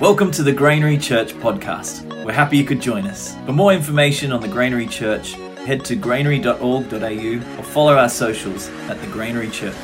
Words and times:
Welcome 0.00 0.30
to 0.32 0.42
the 0.42 0.52
Granary 0.52 0.98
Church 0.98 1.32
podcast. 1.34 2.04
We're 2.24 2.32
happy 2.32 2.58
you 2.58 2.64
could 2.64 2.80
join 2.80 3.06
us. 3.06 3.34
For 3.46 3.52
more 3.52 3.72
information 3.72 4.30
on 4.30 4.40
the 4.40 4.48
Granary 4.48 4.86
Church, 4.86 5.32
head 5.64 5.84
to 5.86 5.96
granary.org.au 5.96 7.58
or 7.58 7.62
follow 7.64 7.96
our 7.96 8.08
socials 8.08 8.68
at 8.90 9.00
the 9.00 9.06
Granary 9.06 9.48
Church. 9.50 9.74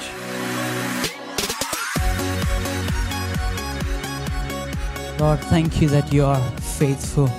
Lord, 5.19 5.41
thank 5.41 5.81
you 5.81 5.89
that 5.89 6.13
you 6.13 6.25
are 6.25 6.41
faithful. 6.61 7.31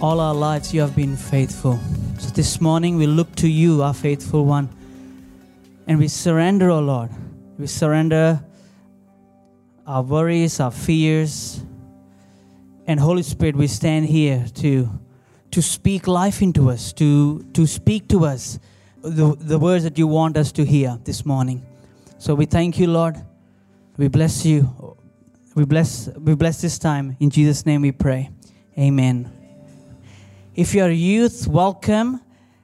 All 0.00 0.20
our 0.20 0.34
lives, 0.34 0.72
you 0.72 0.80
have 0.80 0.96
been 0.96 1.16
faithful. 1.16 1.78
So 2.18 2.30
this 2.30 2.60
morning, 2.60 2.96
we 2.96 3.06
look 3.06 3.34
to 3.36 3.48
you, 3.48 3.82
our 3.82 3.94
faithful 3.94 4.46
one, 4.46 4.68
and 5.86 5.98
we 5.98 6.08
surrender, 6.08 6.70
oh 6.70 6.80
Lord. 6.80 7.10
We 7.58 7.66
surrender 7.66 8.40
our 9.84 10.02
worries, 10.02 10.60
our 10.60 10.70
fears. 10.70 11.60
And 12.86 13.00
Holy 13.00 13.22
Spirit, 13.22 13.56
we 13.56 13.66
stand 13.66 14.06
here 14.06 14.46
to, 14.54 14.88
to 15.50 15.62
speak 15.62 16.06
life 16.06 16.40
into 16.40 16.70
us, 16.70 16.92
to, 16.94 17.42
to 17.54 17.66
speak 17.66 18.08
to 18.08 18.24
us 18.24 18.60
the, 19.02 19.34
the 19.38 19.58
words 19.58 19.84
that 19.84 19.98
you 19.98 20.06
want 20.06 20.36
us 20.36 20.52
to 20.52 20.64
hear 20.64 20.98
this 21.04 21.26
morning. 21.26 21.66
So 22.18 22.34
we 22.34 22.46
thank 22.46 22.78
you, 22.78 22.86
Lord. 22.86 23.16
We 23.96 24.08
bless 24.08 24.46
you. 24.46 24.96
We 25.54 25.64
bless, 25.64 26.08
we 26.16 26.34
bless 26.36 26.60
this 26.60 26.78
time. 26.78 27.16
In 27.18 27.30
Jesus' 27.30 27.66
name 27.66 27.82
we 27.82 27.90
pray. 27.90 28.30
Amen. 28.78 29.32
If 30.54 30.74
you're 30.74 30.90
youth, 30.90 31.48
welcome. 31.48 32.20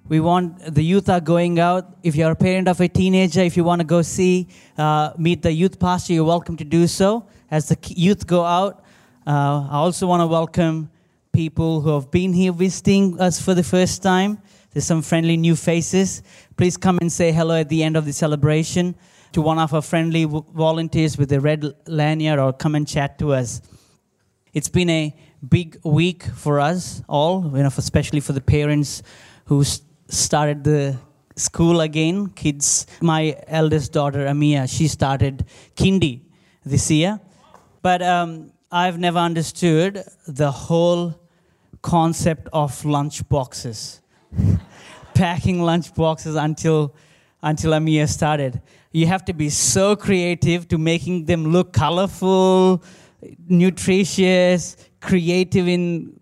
We 0.07 0.21
want 0.21 0.75
the 0.75 0.85
youth 0.85 1.09
are 1.09 1.21
going 1.21 1.59
out. 1.59 1.97
If 2.03 2.15
you're 2.15 2.33
a 2.33 2.37
parent 2.37 2.69
of 2.69 2.79
a 2.79 2.89
teenager, 2.89 3.41
if 3.41 3.57
you 3.57 3.65
want 3.65 3.81
to 3.81 3.87
go 3.87 4.03
see, 4.03 4.49
uh, 4.77 5.13
meet 5.17 5.41
the 5.41 5.51
youth 5.51 5.79
pastor, 5.79 6.13
you're 6.13 6.25
welcome 6.25 6.59
to 6.59 6.65
do 6.65 6.87
so. 6.87 7.27
As 7.51 7.69
the 7.69 7.79
youth 7.89 8.27
go 8.27 8.45
out, 8.45 8.85
uh, 9.27 9.67
I 9.71 9.77
also 9.77 10.07
want 10.07 10.21
to 10.21 10.27
welcome 10.27 10.91
people 11.33 11.81
who 11.81 11.89
have 11.95 12.11
been 12.11 12.35
here 12.35 12.53
visiting 12.53 13.19
us 13.19 13.41
for 13.41 13.55
the 13.55 13.63
first 13.63 14.03
time. 14.03 14.43
There's 14.73 14.85
some 14.85 15.01
friendly 15.01 15.39
new 15.39 15.57
faces. 15.57 16.23
Please 16.59 16.77
come 16.77 16.99
and 16.99 17.11
say 17.11 17.33
hello 17.33 17.61
at 17.61 17.71
the 17.71 17.83
end 17.83 17.97
of 17.97 18.05
the 18.05 18.13
celebration 18.13 18.95
to 19.33 19.41
one 19.41 19.59
of 19.59 19.73
our 19.73 19.81
friendly 19.81 20.27
volunteers 20.27 21.17
with 21.17 21.33
a 21.33 21.41
red 21.41 21.65
lanyard 21.87 22.39
or 22.39 22.53
come 22.53 22.75
and 22.75 22.87
chat 22.87 23.19
to 23.21 23.33
us. 23.33 23.63
It's 24.53 24.69
been 24.69 24.91
a 24.91 25.17
big 25.49 25.79
week 25.83 26.25
for 26.25 26.61
us 26.61 27.03
all, 27.09 27.51
you 27.57 27.63
know, 27.63 27.71
especially 27.75 28.21
for 28.21 28.35
the 28.35 28.43
parents 28.43 29.03
who 29.47 29.65
started 30.09 30.65
the 30.65 30.97
school 31.37 31.81
again. 31.81 32.29
Kids, 32.29 32.87
my 33.01 33.37
eldest 33.47 33.93
daughter 33.93 34.27
Amia, 34.27 34.69
she 34.69 34.89
started 34.89 35.45
kindy 35.77 36.21
this 36.65 36.91
year, 36.91 37.21
but 37.83 38.03
um, 38.03 38.53
I've 38.71 38.99
never 38.99 39.19
understood 39.19 40.03
the 40.27 40.51
whole 40.51 41.21
concept 41.83 42.49
of 42.53 42.85
lunch 42.85 43.29
boxes, 43.29 44.01
packing 45.15 45.63
lunch 45.63 45.95
boxes 45.95 46.37
until 46.37 46.95
until 47.43 47.73
Amia 47.73 48.09
started 48.09 48.63
you 48.95 49.09
have 49.09 49.25
to 49.25 49.33
be 49.33 49.51
so 49.51 49.97
creative 49.97 50.69
to 50.69 50.79
making 50.79 51.25
them 51.25 51.47
look 51.47 51.73
colorful, 51.73 52.81
nutritious, 53.49 54.77
creative 55.01 55.67
in, 55.67 56.21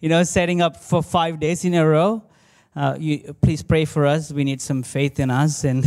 you 0.00 0.08
know, 0.08 0.24
setting 0.24 0.60
up 0.60 0.76
for 0.76 1.00
five 1.00 1.38
days 1.38 1.64
in 1.64 1.74
a 1.74 1.86
row. 1.86 2.20
Uh, 2.78 2.94
you, 2.96 3.34
please 3.40 3.60
pray 3.60 3.84
for 3.84 4.06
us. 4.06 4.30
We 4.30 4.44
need 4.44 4.60
some 4.60 4.84
faith 4.84 5.18
in 5.18 5.32
us. 5.32 5.64
And 5.64 5.84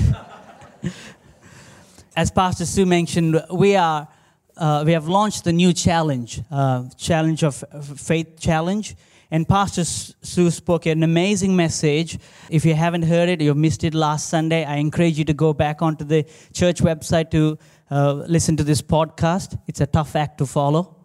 as 2.17 2.30
Pastor 2.31 2.66
Sue 2.66 2.86
mentioned, 2.86 3.42
we 3.50 3.78
are 3.78 4.09
uh, 4.58 4.83
we 4.86 4.92
have 4.92 5.08
launched 5.08 5.45
the 5.45 5.53
new 5.53 5.72
challenge, 5.72 6.42
uh, 6.52 6.83
challenge 6.98 7.45
of 7.45 7.64
faith 7.95 8.38
challenge. 8.38 8.98
And 9.32 9.48
Pastor 9.48 9.86
Sue 9.86 10.52
spoke 10.52 10.86
an 10.86 11.04
amazing 11.04 11.55
message. 11.55 12.20
If 12.49 12.66
you 12.66 12.76
haven't 12.76 13.04
heard 13.04 13.30
it, 13.30 13.39
you 13.39 13.55
missed 13.55 13.86
it 13.86 13.93
last 13.93 14.27
Sunday, 14.27 14.66
I 14.66 14.76
encourage 14.76 15.17
you 15.17 15.23
to 15.23 15.33
go 15.33 15.54
back 15.54 15.82
onto 15.82 16.04
the 16.04 16.26
church 16.52 16.82
website 16.82 17.32
to 17.32 17.58
uh, 17.89 18.16
listen 18.27 18.58
to 18.58 18.66
this 18.66 18.82
podcast. 18.82 19.58
It's 19.66 19.80
a 19.80 19.87
tough 19.87 20.17
act 20.17 20.39
to 20.39 20.45
follow. 20.45 20.98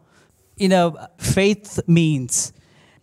You 0.56 0.68
know, 0.68 1.06
faith 1.18 1.78
means 1.86 2.52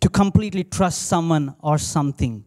to 0.02 0.10
completely 0.10 0.64
trust 0.64 1.06
someone 1.06 1.54
or 1.60 1.78
something. 1.78 2.43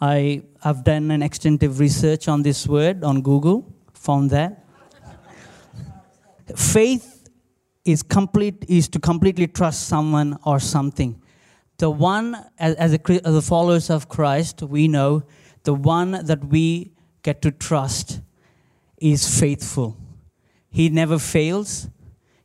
I 0.00 0.42
have 0.62 0.84
done 0.84 1.10
an 1.10 1.22
extensive 1.22 1.78
research 1.78 2.28
on 2.28 2.42
this 2.42 2.66
word 2.66 3.04
on 3.04 3.22
Google, 3.22 3.72
found 3.92 4.30
that. 4.30 4.64
faith 6.56 7.28
is 7.84 8.02
complete 8.02 8.64
is 8.68 8.88
to 8.88 8.98
completely 8.98 9.46
trust 9.46 9.88
someone 9.88 10.38
or 10.44 10.58
something 10.60 11.20
the 11.78 11.90
one, 11.90 12.36
as, 12.58 12.94
a, 12.94 13.26
as 13.26 13.34
a 13.34 13.42
followers 13.42 13.90
of 13.90 14.08
Christ, 14.08 14.62
we 14.62 14.86
know 14.88 15.24
the 15.64 15.74
one 15.74 16.12
that 16.12 16.44
we 16.44 16.92
get 17.22 17.42
to 17.42 17.50
trust 17.50 18.20
is 18.98 19.40
faithful. 19.40 19.96
He 20.70 20.88
never 20.88 21.18
fails, 21.18 21.88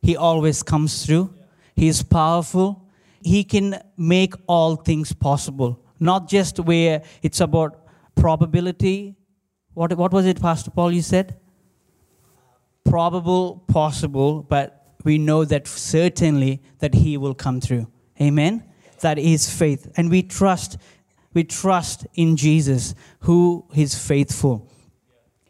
He 0.02 0.16
always 0.16 0.64
comes 0.64 1.06
through. 1.06 1.34
He 1.76 1.88
is 1.88 2.04
powerful. 2.04 2.86
He 3.22 3.44
can 3.44 3.82
make 3.98 4.34
all 4.48 4.76
things 4.76 5.14
possible, 5.14 5.80
not 6.00 6.30
just 6.30 6.60
where 6.60 7.04
it's 7.22 7.42
about 7.42 7.86
probability. 8.16 9.16
What, 9.74 9.96
what 9.98 10.12
was 10.12 10.26
it, 10.26 10.42
Pastor 10.42 10.72
Paul, 10.72 10.92
you 10.92 11.02
said? 11.02 11.40
Probable, 12.86 13.64
possible, 13.68 14.44
but 14.44 14.96
we 15.04 15.18
know 15.18 15.46
that 15.46 15.68
certainly 15.68 16.62
that 16.80 16.94
He 16.94 17.18
will 17.18 17.36
come 17.36 17.62
through. 17.62 17.88
Amen? 18.20 18.64
that 19.02 19.18
is 19.18 19.50
faith. 19.50 19.92
And 19.96 20.10
we 20.10 20.24
trust, 20.24 20.78
we 21.34 21.44
trust 21.44 22.08
in 22.14 22.36
Jesus 22.36 22.96
who 23.22 23.66
is 23.76 23.96
faithful. 23.96 24.70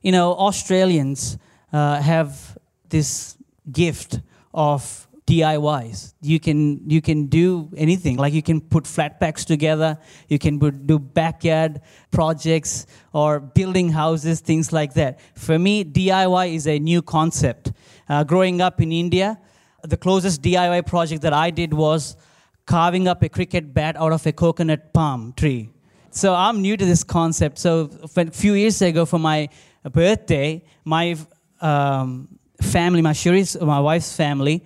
You 0.01 0.11
know, 0.11 0.33
Australians 0.33 1.37
uh, 1.73 2.01
have 2.01 2.57
this 2.89 3.37
gift 3.71 4.19
of 4.53 5.07
DIYs. 5.29 6.15
You 6.21 6.39
can 6.39 6.89
you 6.89 7.01
can 7.01 7.27
do 7.27 7.69
anything. 7.77 8.17
Like 8.17 8.33
you 8.33 8.41
can 8.41 8.59
put 8.59 8.87
flat 8.87 9.19
packs 9.19 9.45
together. 9.45 9.99
You 10.27 10.39
can 10.39 10.57
do 10.57 10.97
backyard 10.97 11.81
projects 12.09 12.87
or 13.13 13.39
building 13.39 13.89
houses, 13.89 14.39
things 14.39 14.73
like 14.73 14.95
that. 14.95 15.19
For 15.35 15.59
me, 15.59 15.83
DIY 15.83 16.55
is 16.55 16.65
a 16.67 16.79
new 16.79 17.03
concept. 17.03 17.71
Uh, 18.07 18.23
growing 18.23 18.59
up 18.59 18.81
in 18.81 18.91
India, 18.91 19.39
the 19.83 19.97
closest 19.97 20.41
DIY 20.41 20.87
project 20.87 21.21
that 21.21 21.33
I 21.33 21.51
did 21.51 21.75
was 21.75 22.17
carving 22.65 23.07
up 23.07 23.21
a 23.21 23.29
cricket 23.29 23.71
bat 23.71 23.95
out 23.97 24.11
of 24.11 24.25
a 24.25 24.31
coconut 24.31 24.93
palm 24.93 25.33
tree. 25.37 25.69
So 26.09 26.33
I'm 26.33 26.59
new 26.63 26.75
to 26.75 26.85
this 26.85 27.03
concept. 27.03 27.59
So 27.59 27.91
a 28.17 28.31
few 28.31 28.53
years 28.55 28.81
ago, 28.81 29.05
for 29.05 29.19
my 29.19 29.49
birthday, 29.83 30.63
my 30.85 31.15
um, 31.61 32.39
family, 32.61 33.03
my 33.03 33.13
Shiri's, 33.13 33.59
my 33.61 33.79
wife's 33.79 34.15
family, 34.15 34.63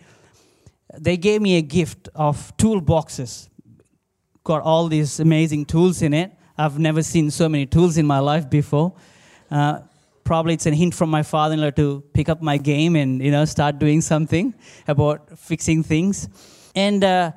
they 0.99 1.17
gave 1.17 1.41
me 1.41 1.57
a 1.57 1.61
gift 1.61 2.09
of 2.15 2.55
toolboxes. 2.57 3.49
Got 4.43 4.61
all 4.61 4.87
these 4.87 5.19
amazing 5.19 5.65
tools 5.65 6.01
in 6.01 6.13
it. 6.13 6.31
I've 6.57 6.77
never 6.77 7.01
seen 7.01 7.31
so 7.31 7.49
many 7.49 7.65
tools 7.65 7.97
in 7.97 8.05
my 8.05 8.19
life 8.19 8.49
before. 8.49 8.93
Uh, 9.49 9.79
probably 10.23 10.53
it's 10.53 10.65
a 10.65 10.71
hint 10.71 10.93
from 10.93 11.09
my 11.09 11.23
father-in-law 11.23 11.71
to 11.71 12.03
pick 12.13 12.29
up 12.29 12.41
my 12.41 12.57
game 12.57 12.95
and 12.95 13.21
you 13.21 13.31
know 13.31 13.45
start 13.45 13.79
doing 13.79 14.01
something 14.01 14.53
about 14.87 15.37
fixing 15.37 15.83
things. 15.83 16.29
And 16.75 17.03
uh, 17.03 17.31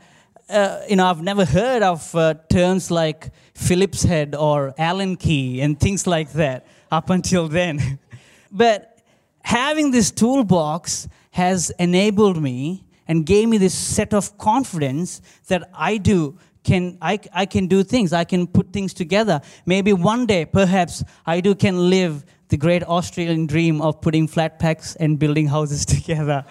uh, 0.49 0.81
you 0.89 0.97
know, 0.97 1.07
I've 1.07 1.23
never 1.23 1.45
heard 1.45 1.83
of 1.83 2.15
uh, 2.15 2.35
terms 2.49 2.91
like 2.91 3.31
Phillips 3.55 4.03
head 4.03 4.35
or 4.35 4.75
Allen 4.79 5.17
key 5.17 5.61
and 5.61 5.79
things 5.79 6.07
like 6.07 6.33
that 6.33 6.67
up 6.91 7.11
until 7.11 7.49
then. 7.49 7.99
but 8.53 8.99
having 9.43 9.91
this 9.91 10.11
toolbox 10.11 11.09
has 11.33 11.71
enabled 11.79 12.41
me 12.41 12.86
and 13.09 13.25
gave 13.25 13.49
me 13.49 13.59
this 13.59 13.75
set 13.75 14.15
of 14.15 14.37
confidence 14.39 15.23
that 15.49 15.69
I 15.75 15.99
do 15.99 16.39
can 16.63 16.99
I, 17.01 17.21
I 17.33 17.47
can 17.47 17.69
do 17.69 17.85
things 17.85 18.13
i 18.13 18.25
can 18.25 18.49
put 18.49 18.73
things 18.73 18.93
together 18.93 19.41
maybe 19.67 19.93
one 19.93 20.27
day 20.27 20.45
perhaps 20.45 21.05
i 21.25 21.41
do 21.41 21.55
can 21.55 21.91
live 21.91 22.25
the 22.49 22.57
great 22.57 22.83
australian 22.83 23.47
dream 23.47 23.81
of 23.81 24.01
putting 24.01 24.27
flat 24.27 24.59
packs 24.59 24.97
and 24.97 25.17
building 25.17 25.47
houses 25.47 25.87
together 25.97 26.45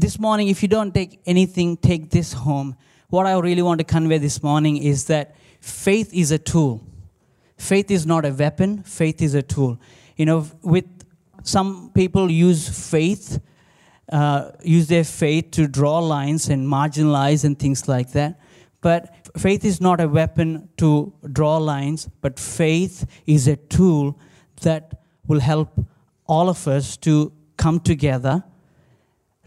this 0.00 0.18
morning, 0.18 0.48
if 0.48 0.62
you 0.62 0.68
don't 0.68 0.94
take 0.94 1.20
anything, 1.26 1.76
take 1.76 2.10
this 2.10 2.32
home. 2.32 2.76
What 3.08 3.26
I 3.26 3.38
really 3.38 3.62
want 3.62 3.78
to 3.78 3.84
convey 3.84 4.18
this 4.18 4.42
morning 4.42 4.76
is 4.76 5.06
that 5.06 5.34
faith 5.60 6.14
is 6.14 6.30
a 6.30 6.38
tool. 6.38 6.82
Faith 7.58 7.90
is 7.90 8.06
not 8.06 8.24
a 8.24 8.30
weapon, 8.30 8.82
faith 8.84 9.20
is 9.20 9.34
a 9.34 9.42
tool. 9.42 9.78
You 10.16 10.26
know, 10.26 10.46
with 10.62 10.86
some 11.42 11.90
people 11.92 12.30
use 12.30 12.90
faith, 12.90 13.40
uh, 14.10 14.50
use 14.62 14.88
their 14.88 15.04
faith 15.04 15.50
to 15.52 15.66
draw 15.66 15.98
lines 15.98 16.48
and 16.48 16.66
marginalize 16.66 17.44
and 17.44 17.58
things 17.58 17.88
like 17.88 18.12
that. 18.12 18.40
But 18.80 19.14
faith 19.36 19.64
is 19.64 19.80
not 19.80 20.00
a 20.00 20.08
weapon 20.08 20.68
to 20.78 21.12
draw 21.32 21.58
lines, 21.58 22.08
but 22.20 22.38
faith 22.38 23.06
is 23.26 23.46
a 23.46 23.56
tool 23.56 24.18
that 24.62 25.02
will 25.26 25.40
help 25.40 25.68
all 26.26 26.48
of 26.48 26.66
us 26.66 26.96
to 26.98 27.32
come 27.56 27.80
together 27.80 28.42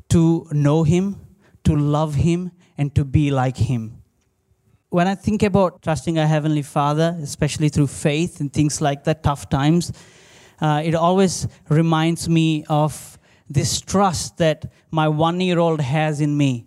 to 0.10 0.48
know 0.51 0.83
Him, 0.83 1.15
to 1.63 1.75
love 1.75 2.15
Him, 2.15 2.51
and 2.77 2.94
to 2.94 3.04
be 3.04 3.31
like 3.31 3.57
Him. 3.57 4.01
When 4.89 5.07
I 5.07 5.15
think 5.15 5.42
about 5.42 5.81
trusting 5.81 6.19
our 6.19 6.27
Heavenly 6.27 6.62
Father, 6.62 7.18
especially 7.21 7.69
through 7.69 7.88
faith 7.88 8.39
and 8.39 8.54
things 8.54 8.80
like 8.80 9.06
that, 9.06 9.24
tough 9.24 9.50
times, 9.50 9.92
uh, 10.62 10.83
it 10.86 10.94
always 10.94 11.48
reminds 11.68 12.30
me 12.30 12.63
of 12.69 13.18
this 13.50 13.81
trust 13.81 14.38
that 14.38 14.72
my 14.92 15.07
one 15.07 15.40
year 15.42 15.60
old 15.60 15.81
has 15.81 16.22
in 16.22 16.36
me. 16.36 16.66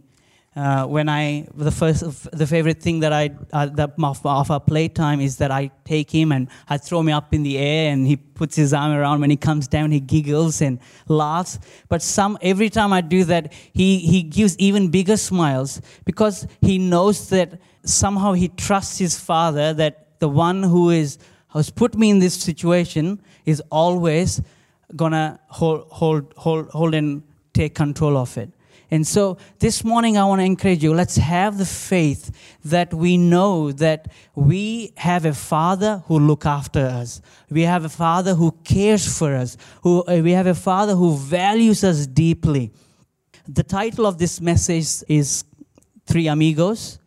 Uh, 0.54 0.86
when 0.86 1.06
I 1.06 1.46
the 1.54 1.70
first 1.70 2.30
the 2.32 2.46
favorite 2.46 2.80
thing 2.80 3.00
that 3.00 3.12
I 3.12 3.30
uh, 3.52 3.66
that 3.66 3.92
of, 3.98 4.50
our 4.50 4.58
playtime 4.58 5.20
is 5.20 5.36
that 5.36 5.50
I 5.50 5.70
take 5.84 6.10
him 6.10 6.32
and 6.32 6.48
I 6.66 6.78
throw 6.78 7.00
him 7.00 7.10
up 7.10 7.34
in 7.34 7.42
the 7.42 7.58
air 7.58 7.92
and 7.92 8.06
he 8.06 8.16
puts 8.16 8.56
his 8.56 8.72
arm 8.72 8.92
around. 8.92 9.20
When 9.20 9.28
he 9.28 9.36
comes 9.36 9.68
down, 9.68 9.90
he 9.90 10.00
giggles 10.00 10.62
and 10.62 10.78
laughs. 11.08 11.58
But 11.90 12.00
some 12.00 12.38
every 12.40 12.70
time 12.70 12.94
I 12.94 13.02
do 13.02 13.24
that, 13.24 13.52
he 13.52 13.98
he 13.98 14.22
gives 14.22 14.56
even 14.56 14.88
bigger 14.88 15.18
smiles 15.18 15.82
because 16.06 16.46
he 16.62 16.78
knows 16.78 17.28
that 17.28 17.60
somehow 17.84 18.32
he 18.32 18.48
trusts 18.48 18.96
his 18.96 19.20
father 19.20 19.74
that 19.74 20.18
the 20.20 20.28
one 20.28 20.62
who 20.62 20.88
is 20.88 21.18
who's 21.50 21.68
put 21.68 21.94
me 21.94 22.08
in 22.08 22.18
this 22.18 22.34
situation 22.34 23.20
is 23.44 23.62
always 23.70 24.40
gonna 24.94 25.40
hold 25.48 25.86
hold 25.90 26.32
hold 26.36 26.68
hold 26.70 26.94
and 26.94 27.22
take 27.52 27.74
control 27.74 28.16
of 28.16 28.36
it. 28.38 28.50
And 28.90 29.04
so 29.04 29.36
this 29.58 29.82
morning, 29.82 30.16
I 30.16 30.24
want 30.24 30.40
to 30.40 30.44
encourage 30.44 30.82
you 30.82 30.94
let's 30.94 31.16
have 31.16 31.58
the 31.58 31.66
faith 31.66 32.30
that 32.64 32.94
we 32.94 33.16
know 33.16 33.72
that 33.72 34.12
we 34.36 34.92
have 34.96 35.24
a 35.24 35.34
Father 35.34 36.04
who 36.06 36.20
look 36.20 36.46
after 36.46 36.80
us. 36.80 37.20
We 37.50 37.62
have 37.62 37.84
a 37.84 37.88
Father 37.88 38.34
who 38.34 38.52
cares 38.62 39.18
for 39.18 39.34
us. 39.34 39.56
Who, 39.82 40.04
uh, 40.06 40.20
we 40.22 40.32
have 40.32 40.46
a 40.46 40.54
Father 40.54 40.94
who 40.94 41.16
values 41.16 41.82
us 41.82 42.06
deeply. 42.06 42.70
The 43.48 43.64
title 43.64 44.06
of 44.06 44.18
this 44.18 44.40
message 44.40 45.02
is 45.08 45.42
Three 46.06 46.28
Amigos 46.28 47.00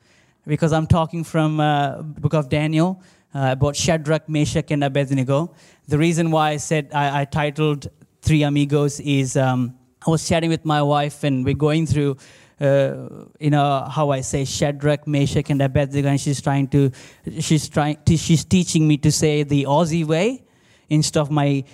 because 0.45 0.73
I'm 0.73 0.87
talking 0.87 1.23
from 1.23 1.61
uh, 1.61 2.01
book 2.01 2.33
of 2.33 2.49
Daniel 2.49 3.01
uh, 3.33 3.49
about 3.51 3.75
Shadrach, 3.75 4.27
Meshach, 4.27 4.71
and 4.71 4.83
Abednego. 4.83 5.53
The 5.87 5.97
reason 5.97 6.31
why 6.31 6.51
I 6.51 6.57
said 6.57 6.89
I, 6.93 7.21
I 7.21 7.25
titled 7.25 7.87
Three 8.21 8.43
Amigos 8.43 8.99
is... 8.99 9.37
Um, 9.37 9.75
I 10.05 10.11
was 10.11 10.27
chatting 10.27 10.49
with 10.49 10.63
my 10.63 10.81
wife, 10.81 11.23
and 11.25 11.43
we're 11.43 11.55
going 11.55 11.85
through, 11.85 12.15
uh, 12.61 13.25
you 13.39 13.49
know, 13.49 13.85
how 13.91 14.11
I 14.11 14.21
say 14.21 14.45
Shadrach, 14.45 15.05
Meshach, 15.07 15.49
and 15.49 15.61
Abednego, 15.61 16.07
and 16.07 16.19
she's 16.19 16.41
trying 16.41 16.69
to, 16.69 16.91
she's 17.39 17.67
trying, 17.67 17.97
to, 18.05 18.15
she's 18.15 18.45
teaching 18.45 18.87
me 18.87 18.97
to 18.97 19.11
say 19.11 19.43
the 19.43 19.65
Aussie 19.65 20.05
way 20.05 20.45
instead 20.89 21.19
of 21.19 21.31
my 21.31 21.65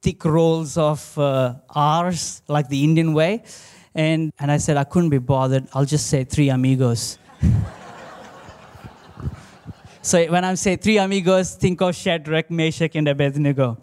thick 0.00 0.24
rolls 0.24 0.78
of 0.78 1.18
uh, 1.18 1.56
R's 1.68 2.40
like 2.48 2.68
the 2.68 2.84
Indian 2.84 3.12
way, 3.12 3.44
and 3.94 4.32
and 4.38 4.50
I 4.50 4.56
said 4.56 4.78
I 4.78 4.84
couldn't 4.84 5.10
be 5.10 5.18
bothered. 5.18 5.68
I'll 5.74 5.84
just 5.84 6.06
say 6.06 6.24
three 6.24 6.48
amigos. 6.48 7.18
so 10.08 10.24
when 10.24 10.42
I 10.42 10.54
say 10.54 10.76
three 10.76 10.96
amigos, 10.96 11.54
think 11.54 11.82
of 11.82 11.94
Shadrach, 11.94 12.50
Meshach, 12.50 12.96
and 12.96 13.06
Abednego. 13.08 13.76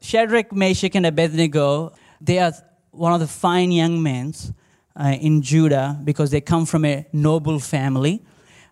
Shadrach, 0.00 0.52
Meshach, 0.52 0.96
and 0.96 1.06
Abednego, 1.06 1.92
they 2.20 2.40
are 2.40 2.52
one 2.90 3.12
of 3.12 3.20
the 3.20 3.28
fine 3.28 3.70
young 3.70 4.02
men 4.02 4.34
uh, 4.96 5.16
in 5.20 5.42
Judah 5.42 6.00
because 6.02 6.32
they 6.32 6.40
come 6.40 6.66
from 6.66 6.84
a 6.84 7.06
noble 7.12 7.60
family. 7.60 8.24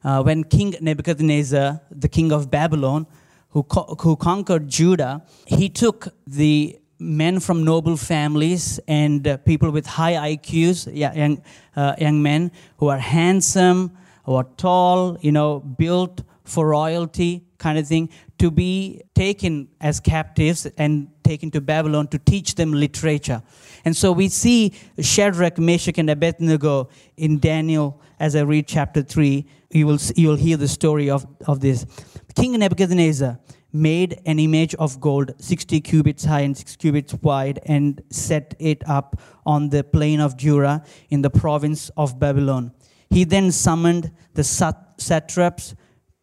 Uh, 0.03 0.25
when 0.25 0.43
King 0.43 0.75
Nebuchadnezzar, 0.81 1.81
the 1.93 2.09
king 2.09 2.33
of 2.33 2.51
Babylon, 2.51 3.07
who, 3.51 3.63
co- 3.63 3.97
who 4.01 4.17
conquered 4.17 4.69
Judah, 4.69 5.23
he 5.47 5.69
took 5.69 6.09
the 6.27 6.77
men 6.99 7.39
from 7.39 7.63
noble 7.63 7.97
families 7.97 8.81
and 8.89 9.29
uh, 9.29 9.37
people 9.37 9.71
with 9.71 9.87
high 9.87 10.35
IQs, 10.35 10.93
young, 10.93 11.41
uh, 11.77 11.95
young 12.01 12.21
men 12.21 12.51
who 12.79 12.89
are 12.89 12.99
handsome, 12.99 13.97
who 14.25 14.35
are 14.35 14.49
tall, 14.57 15.17
you 15.21 15.31
know, 15.31 15.61
built 15.61 16.23
for 16.45 16.69
royalty 16.69 17.45
kind 17.59 17.79
of 17.79 17.87
thing, 17.87 18.11
to 18.39 18.51
be 18.51 19.01
taken 19.15 19.69
as 19.81 19.99
captives 19.99 20.67
and 20.77 21.09
taken 21.23 21.51
to 21.51 21.61
Babylon 21.61 22.07
to 22.09 22.19
teach 22.19 22.57
them 22.57 22.73
literature. 22.73 23.43
And 23.87 23.97
so 23.97 24.13
we 24.13 24.29
see 24.29 24.75
Shadrach, 25.01 25.59
Meshach, 25.59 25.97
and 25.97 26.11
Abednego 26.11 26.91
in 27.17 27.39
Daniel 27.39 28.03
as 28.21 28.37
I 28.37 28.43
read 28.43 28.67
chapter 28.67 29.03
3. 29.03 29.47
You 29.71 29.87
will, 29.87 29.99
you 30.15 30.29
will 30.29 30.37
hear 30.37 30.59
the 30.59 30.69
story 30.69 31.09
of, 31.09 31.27
of 31.47 31.61
this. 31.61 31.87
King 32.35 32.59
Nebuchadnezzar 32.59 33.39
made 33.73 34.21
an 34.27 34.39
image 34.39 34.75
of 34.77 35.01
gold 35.01 35.33
60 35.39 35.81
cubits 35.81 36.25
high 36.25 36.41
and 36.41 36.57
6 36.57 36.77
cubits 36.77 37.15
wide 37.15 37.61
and 37.67 38.03
set 38.11 38.55
it 38.59 38.89
up 38.89 39.21
on 39.47 39.71
the 39.71 39.83
plain 39.83 40.21
of 40.21 40.37
Dura 40.37 40.85
in 41.11 41.23
the 41.23 41.31
province 41.31 41.91
of 41.97 42.19
Babylon. 42.21 42.73
He 43.11 43.25
then 43.25 43.51
summoned 43.51 44.13
the 44.35 44.45
satraps, 44.45 45.75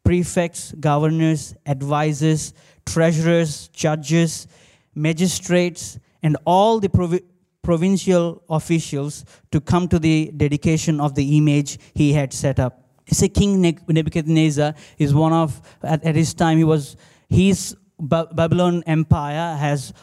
prefects, 0.04 0.74
governors, 0.74 1.56
advisors, 1.66 2.54
treasurers, 2.86 3.68
judges, 3.70 4.48
magistrates, 4.96 6.00
and 6.24 6.38
all 6.46 6.80
the 6.80 6.90
provi- 6.90 7.24
provincial 7.62 8.44
officials 8.50 9.26
to 9.52 9.62
come 9.62 9.88
to 9.88 10.00
the 10.00 10.32
dedication 10.36 11.00
of 11.00 11.16
the 11.16 11.38
image 11.38 11.78
he 11.94 12.14
had 12.14 12.34
set 12.34 12.60
up. 12.60 12.84
Say 13.08 13.30
King 13.30 13.62
Nebuchadnezzar 13.62 14.74
is 14.98 15.14
one 15.14 15.34
of 15.34 15.62
at, 15.84 16.04
at 16.04 16.16
his 16.16 16.34
time 16.34 16.58
he 16.58 16.64
was 16.64 16.96
his 17.30 17.76
Babylon 18.00 18.84
empire 18.88 19.56
has 19.58 19.94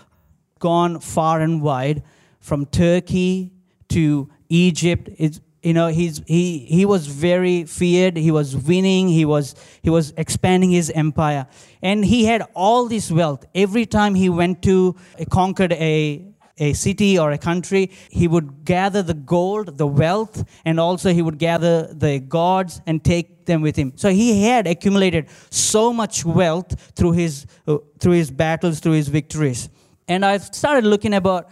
gone 0.58 1.00
far 1.00 1.40
and 1.40 1.62
wide 1.62 2.02
from 2.40 2.66
Turkey 2.66 3.52
to 3.88 4.28
Egypt. 4.48 5.08
It's, 5.18 5.40
you 5.62 5.72
know 5.72 5.88
he's, 5.88 6.22
he, 6.26 6.58
he 6.58 6.84
was 6.84 7.06
very 7.06 7.64
feared 7.64 8.16
he 8.16 8.30
was 8.30 8.56
winning 8.56 9.08
he 9.08 9.24
was, 9.24 9.54
he 9.82 9.90
was 9.90 10.12
expanding 10.16 10.70
his 10.70 10.90
empire 10.90 11.46
and 11.82 12.04
he 12.04 12.24
had 12.24 12.42
all 12.54 12.86
this 12.86 13.10
wealth 13.10 13.44
every 13.54 13.86
time 13.86 14.14
he 14.14 14.28
went 14.28 14.62
to 14.62 14.94
conquered 15.30 15.72
a, 15.72 16.24
a 16.58 16.72
city 16.72 17.18
or 17.18 17.30
a 17.32 17.38
country, 17.38 17.90
he 18.10 18.28
would 18.28 18.64
gather 18.64 19.02
the 19.02 19.14
gold, 19.14 19.78
the 19.78 19.86
wealth, 19.86 20.44
and 20.64 20.78
also 20.80 21.12
he 21.12 21.22
would 21.22 21.38
gather 21.38 21.92
the 21.92 22.18
gods 22.18 22.80
and 22.86 23.04
take 23.04 23.46
them 23.46 23.62
with 23.62 23.76
him. 23.76 23.92
So 23.96 24.10
he 24.10 24.42
had 24.44 24.66
accumulated 24.66 25.28
so 25.50 25.92
much 25.92 26.24
wealth 26.24 26.92
through 26.94 27.12
his, 27.12 27.46
uh, 27.66 27.78
through 27.98 28.12
his 28.12 28.30
battles, 28.30 28.80
through 28.80 28.92
his 28.92 29.08
victories. 29.08 29.68
And 30.08 30.24
I 30.24 30.38
started 30.38 30.84
looking 30.84 31.14
about, 31.14 31.50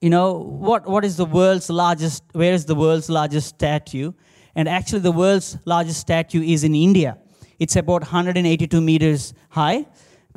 you 0.00 0.10
know, 0.10 0.34
what, 0.34 0.86
what 0.86 1.04
is 1.04 1.16
the 1.16 1.24
world's 1.24 1.68
largest, 1.70 2.22
where 2.32 2.52
is 2.52 2.64
the 2.64 2.74
world's 2.74 3.08
largest 3.08 3.48
statue? 3.48 4.12
And 4.54 4.68
actually, 4.68 5.00
the 5.00 5.12
world's 5.12 5.58
largest 5.64 6.00
statue 6.00 6.42
is 6.42 6.64
in 6.64 6.74
India. 6.74 7.18
It's 7.58 7.76
about 7.76 8.02
182 8.02 8.80
meters 8.80 9.34
high 9.50 9.86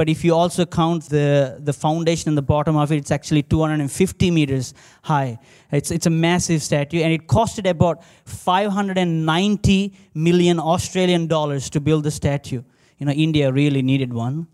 but 0.01 0.09
if 0.09 0.23
you 0.23 0.33
also 0.33 0.65
count 0.65 1.09
the, 1.09 1.57
the 1.59 1.73
foundation 1.73 2.29
and 2.29 2.37
the 2.37 2.41
bottom 2.41 2.75
of 2.75 2.91
it, 2.91 2.97
it's 2.97 3.11
actually 3.11 3.43
250 3.43 4.31
meters 4.31 4.73
high. 5.03 5.37
It's, 5.71 5.91
it's 5.91 6.05
a 6.05 6.09
massive 6.09 6.63
statue, 6.63 7.01
and 7.01 7.13
it 7.13 7.27
costed 7.27 7.69
about 7.69 8.03
590 8.25 9.93
million 10.13 10.59
Australian 10.59 11.27
dollars 11.27 11.69
to 11.71 11.79
build 11.79 12.03
the 12.03 12.09
statue. 12.09 12.63
You 12.97 13.05
know, 13.05 13.11
India 13.11 13.51
really 13.51 13.81
needed 13.81 14.11
one, 14.13 14.47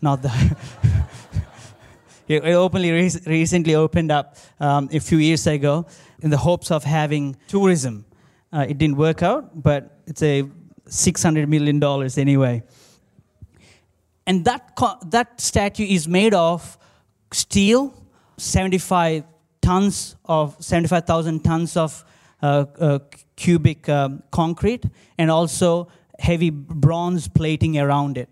not 0.00 0.22
the. 0.22 0.30
it 2.28 2.42
openly 2.44 2.90
recently 3.26 3.74
opened 3.74 4.10
up 4.10 4.36
um, 4.60 4.88
a 4.92 5.00
few 5.00 5.18
years 5.18 5.46
ago 5.46 5.86
in 6.22 6.30
the 6.30 6.38
hopes 6.38 6.70
of 6.70 6.84
having 6.84 7.36
tourism. 7.48 8.04
Uh, 8.52 8.66
it 8.68 8.78
didn't 8.78 8.96
work 8.96 9.22
out, 9.22 9.62
but 9.62 9.98
it's 10.06 10.22
a 10.22 10.44
$600 10.88 11.48
million 11.48 11.82
anyway. 12.18 12.62
And 14.26 14.44
that, 14.44 14.72
that 15.06 15.40
statue 15.40 15.84
is 15.84 16.08
made 16.08 16.34
of 16.34 16.78
steel, 17.32 17.94
75 18.38 19.24
tons 19.60 20.16
of 20.24 20.56
75,000 20.62 21.42
tons 21.42 21.76
of 21.76 22.04
uh, 22.42 22.66
uh, 22.78 22.98
cubic 23.36 23.88
um, 23.88 24.22
concrete, 24.30 24.84
and 25.18 25.30
also 25.30 25.88
heavy 26.18 26.50
bronze 26.50 27.28
plating 27.28 27.78
around 27.78 28.18
it. 28.18 28.28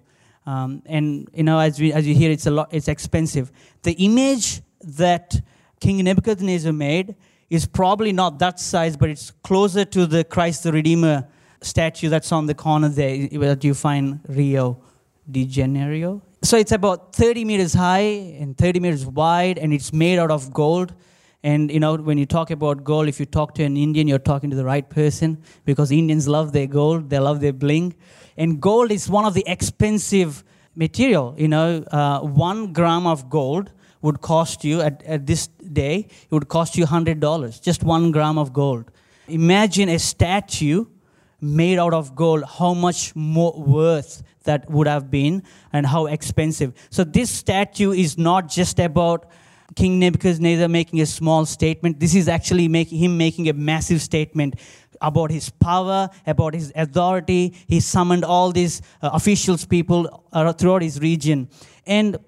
Um, 0.46 0.82
and 0.86 1.28
you 1.34 1.42
know, 1.42 1.58
as, 1.58 1.78
we, 1.78 1.92
as 1.92 2.06
you 2.06 2.14
hear, 2.14 2.30
it's 2.30 2.46
a 2.46 2.50
lot. 2.50 2.68
It's 2.72 2.88
expensive. 2.88 3.52
The 3.82 3.92
image 3.92 4.60
that 4.80 5.40
King 5.80 6.02
Nebuchadnezzar 6.04 6.72
made 6.72 7.14
is 7.48 7.66
probably 7.66 8.12
not 8.12 8.38
that 8.38 8.58
size, 8.58 8.96
but 8.96 9.10
it's 9.10 9.30
closer 9.42 9.84
to 9.84 10.06
the 10.06 10.24
Christ 10.24 10.64
the 10.64 10.72
Redeemer 10.72 11.28
statue 11.60 12.08
that's 12.08 12.32
on 12.32 12.46
the 12.46 12.54
corner 12.54 12.88
there 12.88 13.28
that 13.28 13.62
you 13.62 13.74
find 13.74 14.20
Rio 14.28 14.82
de 15.30 15.46
Janeiro. 15.46 16.22
So 16.42 16.56
it's 16.56 16.72
about 16.72 17.14
30 17.14 17.44
meters 17.44 17.74
high 17.74 18.36
and 18.40 18.56
30 18.58 18.80
meters 18.80 19.06
wide, 19.06 19.58
and 19.58 19.72
it's 19.72 19.92
made 19.92 20.18
out 20.18 20.30
of 20.30 20.52
gold. 20.52 20.92
And 21.44 21.70
you 21.70 21.80
know, 21.80 21.96
when 21.96 22.18
you 22.18 22.26
talk 22.26 22.50
about 22.50 22.84
gold, 22.84 23.08
if 23.08 23.20
you 23.20 23.26
talk 23.26 23.54
to 23.56 23.64
an 23.64 23.76
Indian, 23.76 24.08
you're 24.08 24.18
talking 24.18 24.50
to 24.50 24.56
the 24.56 24.64
right 24.64 24.88
person 24.88 25.42
because 25.64 25.90
Indians 25.90 26.28
love 26.28 26.52
their 26.52 26.66
gold, 26.66 27.10
they 27.10 27.18
love 27.18 27.40
their 27.40 27.52
bling. 27.52 27.94
And 28.36 28.60
gold 28.60 28.90
is 28.90 29.08
one 29.08 29.24
of 29.24 29.34
the 29.34 29.44
expensive 29.46 30.44
material. 30.74 31.34
You 31.36 31.48
know, 31.48 31.84
uh, 31.90 32.20
one 32.20 32.72
gram 32.72 33.06
of 33.06 33.28
gold 33.28 33.70
would 34.00 34.20
cost 34.20 34.64
you 34.64 34.80
at, 34.80 35.02
at 35.04 35.26
this 35.26 35.46
day, 35.46 36.08
it 36.24 36.32
would 36.32 36.48
cost 36.48 36.76
you 36.76 36.84
$100, 36.86 37.62
just 37.62 37.82
one 37.84 38.10
gram 38.10 38.36
of 38.36 38.52
gold. 38.52 38.90
Imagine 39.28 39.88
a 39.88 39.98
statue 39.98 40.86
made 41.40 41.78
out 41.78 41.94
of 41.94 42.14
gold, 42.14 42.44
how 42.58 42.74
much 42.74 43.14
more 43.14 43.52
worth 43.52 44.22
that 44.44 44.68
would 44.70 44.86
have 44.86 45.10
been 45.10 45.42
and 45.72 45.86
how 45.86 46.06
expensive. 46.06 46.72
So, 46.90 47.04
this 47.04 47.30
statue 47.30 47.92
is 47.92 48.18
not 48.18 48.48
just 48.48 48.80
about 48.80 49.30
King 49.74 49.98
Nebuchadnezzar 49.98 50.68
making 50.68 51.00
a 51.00 51.06
small 51.06 51.46
statement. 51.46 52.00
This 52.00 52.14
is 52.14 52.28
actually 52.28 52.68
making 52.68 52.98
him 52.98 53.16
making 53.16 53.48
a 53.48 53.52
massive 53.52 54.02
statement 54.02 54.54
about 55.02 55.30
his 55.30 55.50
power, 55.50 56.08
about 56.26 56.54
his 56.54 56.72
authority. 56.74 57.54
He 57.66 57.80
summoned 57.80 58.24
all 58.24 58.52
these 58.52 58.80
uh, 59.02 59.10
officials, 59.12 59.64
people 59.64 60.24
uh, 60.32 60.52
throughout 60.52 60.82
his 60.82 61.00
region. 61.00 61.48
And 61.86 62.18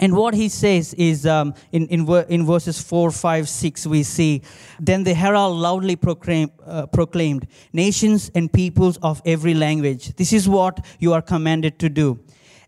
and 0.00 0.16
what 0.16 0.32
he 0.32 0.48
says 0.48 0.94
is 0.94 1.26
um, 1.26 1.52
in, 1.72 1.86
in, 1.88 2.08
in, 2.30 2.46
verses 2.46 2.80
4, 2.80 3.10
5, 3.10 3.46
6, 3.46 3.86
we 3.86 4.02
see, 4.02 4.40
Then 4.80 5.04
the 5.04 5.12
herald 5.12 5.58
loudly 5.58 5.94
proclaim, 5.94 6.50
uh, 6.64 6.86
proclaimed, 6.86 7.46
Nations 7.74 8.30
and 8.34 8.50
peoples 8.50 8.96
of 9.02 9.20
every 9.26 9.52
language, 9.52 10.16
this 10.16 10.32
is 10.32 10.48
what 10.48 10.86
you 10.98 11.12
are 11.12 11.20
commanded 11.20 11.78
to 11.80 11.90
do. 11.90 12.18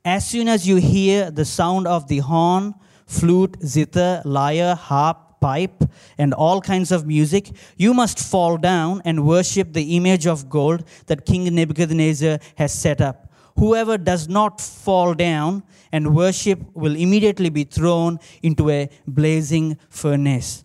As 0.04 0.28
soon 0.28 0.46
as 0.46 0.68
you 0.68 0.76
hear 0.76 1.30
the 1.30 1.46
sound 1.46 1.86
of 1.86 2.06
the 2.08 2.18
horn, 2.18 2.74
flute, 3.06 3.56
zither, 3.64 4.20
lyre, 4.26 4.74
harp, 4.74 5.31
pipe, 5.42 5.84
and 6.16 6.32
all 6.32 6.60
kinds 6.60 6.90
of 6.92 7.06
music, 7.06 7.50
you 7.76 7.92
must 7.92 8.18
fall 8.18 8.56
down 8.56 9.02
and 9.04 9.26
worship 9.26 9.72
the 9.72 9.96
image 9.96 10.26
of 10.26 10.48
gold 10.48 10.84
that 11.06 11.26
King 11.26 11.54
Nebuchadnezzar 11.54 12.38
has 12.56 12.72
set 12.72 13.00
up. 13.00 13.18
Whoever 13.58 13.98
does 13.98 14.28
not 14.28 14.60
fall 14.60 15.14
down 15.14 15.62
and 15.92 16.14
worship 16.14 16.60
will 16.74 16.96
immediately 16.96 17.50
be 17.50 17.64
thrown 17.64 18.18
into 18.42 18.70
a 18.70 18.88
blazing 19.06 19.76
furnace. 19.90 20.64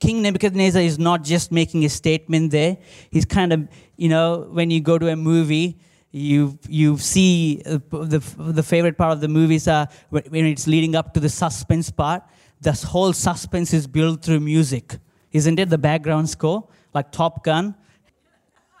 King 0.00 0.22
Nebuchadnezzar 0.22 0.82
is 0.82 0.98
not 0.98 1.22
just 1.22 1.52
making 1.52 1.84
a 1.84 1.88
statement 1.88 2.50
there. 2.50 2.76
He's 3.10 3.24
kind 3.24 3.52
of, 3.52 3.68
you 3.96 4.08
know, 4.08 4.48
when 4.50 4.68
you 4.72 4.80
go 4.80 4.98
to 4.98 5.08
a 5.08 5.16
movie, 5.16 5.78
you 6.10 6.58
you 6.68 6.98
see 6.98 7.62
uh, 7.64 7.78
the 7.90 8.20
the 8.36 8.62
favorite 8.62 8.98
part 8.98 9.12
of 9.12 9.20
the 9.20 9.28
movies 9.28 9.66
are 9.66 9.86
when 10.10 10.44
it's 10.44 10.66
leading 10.66 10.94
up 10.94 11.14
to 11.14 11.20
the 11.20 11.28
suspense 11.28 11.90
part. 11.90 12.22
This 12.62 12.84
whole 12.84 13.12
suspense 13.12 13.74
is 13.74 13.88
built 13.88 14.22
through 14.22 14.38
music, 14.38 14.98
isn't 15.32 15.58
it? 15.58 15.68
The 15.68 15.78
background 15.78 16.30
score, 16.30 16.68
like 16.94 17.10
Top 17.10 17.42
Gun. 17.42 17.74